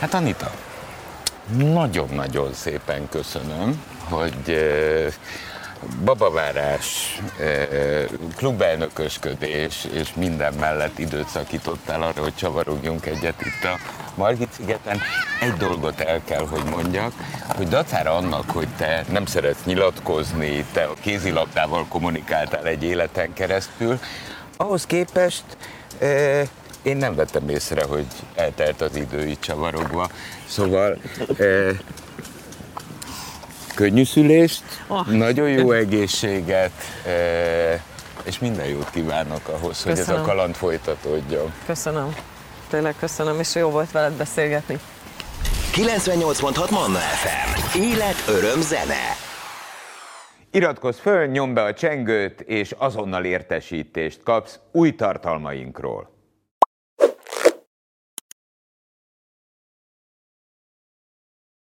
Hát 0.00 0.14
Anita, 0.14 0.50
nagyon-nagyon 1.56 2.52
szépen 2.52 3.08
köszönöm, 3.08 3.82
hogy 4.08 4.58
babavárás, 6.04 7.18
klubelnökösködés 8.36 9.86
és 9.92 10.14
minden 10.14 10.54
mellett 10.54 10.98
időt 10.98 11.28
szakítottál 11.28 12.02
arra, 12.02 12.22
hogy 12.22 12.34
csavarogjunk 12.34 13.06
egyet 13.06 13.40
itt 13.40 13.64
a 13.64 13.78
Margit 14.14 14.52
szigeten. 14.52 15.00
Egy 15.40 15.52
dolgot 15.52 16.00
el 16.00 16.20
kell, 16.24 16.46
hogy 16.46 16.64
mondjak, 16.64 17.12
hogy 17.56 17.68
dacára 17.68 18.16
annak, 18.16 18.50
hogy 18.50 18.68
te 18.76 19.04
nem 19.12 19.26
szeretsz 19.26 19.64
nyilatkozni, 19.64 20.64
te 20.72 20.82
a 20.84 20.94
kézilabdával 21.00 21.86
kommunikáltál 21.88 22.66
egy 22.66 22.82
életen 22.82 23.32
keresztül, 23.32 23.98
ahhoz 24.56 24.86
képest 24.86 25.44
én 26.82 26.96
nem 26.96 27.14
vettem 27.14 27.48
észre, 27.48 27.84
hogy 27.84 28.06
eltelt 28.34 28.80
az 28.80 28.96
idő 28.96 29.26
itt 29.26 29.40
csavarogva. 29.40 30.10
Szóval 30.48 30.98
könnyű 33.80 34.04
szülést, 34.04 34.62
oh. 34.86 35.06
nagyon 35.06 35.48
jó 35.48 35.72
egészséget, 35.72 36.72
és 38.24 38.38
minden 38.38 38.66
jót 38.66 38.90
kívánok 38.90 39.48
ahhoz, 39.48 39.82
köszönöm. 39.82 40.04
hogy 40.04 40.14
ez 40.14 40.20
a 40.20 40.22
kaland 40.22 40.54
folytatódjon. 40.54 41.52
Köszönöm. 41.66 42.14
Tényleg 42.70 42.94
köszönöm, 42.98 43.38
és 43.38 43.54
jó 43.54 43.68
volt 43.68 43.90
veled 43.90 44.12
beszélgetni. 44.12 44.78
98.6 45.72 46.70
Manna 46.70 46.98
FM. 46.98 47.78
Élet, 47.78 48.24
öröm, 48.28 48.60
zene. 48.60 49.16
Iratkozz 50.50 50.98
föl, 50.98 51.26
nyomd 51.26 51.54
be 51.54 51.62
a 51.62 51.74
csengőt, 51.74 52.40
és 52.40 52.74
azonnal 52.78 53.24
értesítést 53.24 54.22
kapsz 54.22 54.58
új 54.72 54.94
tartalmainkról. 54.94 56.19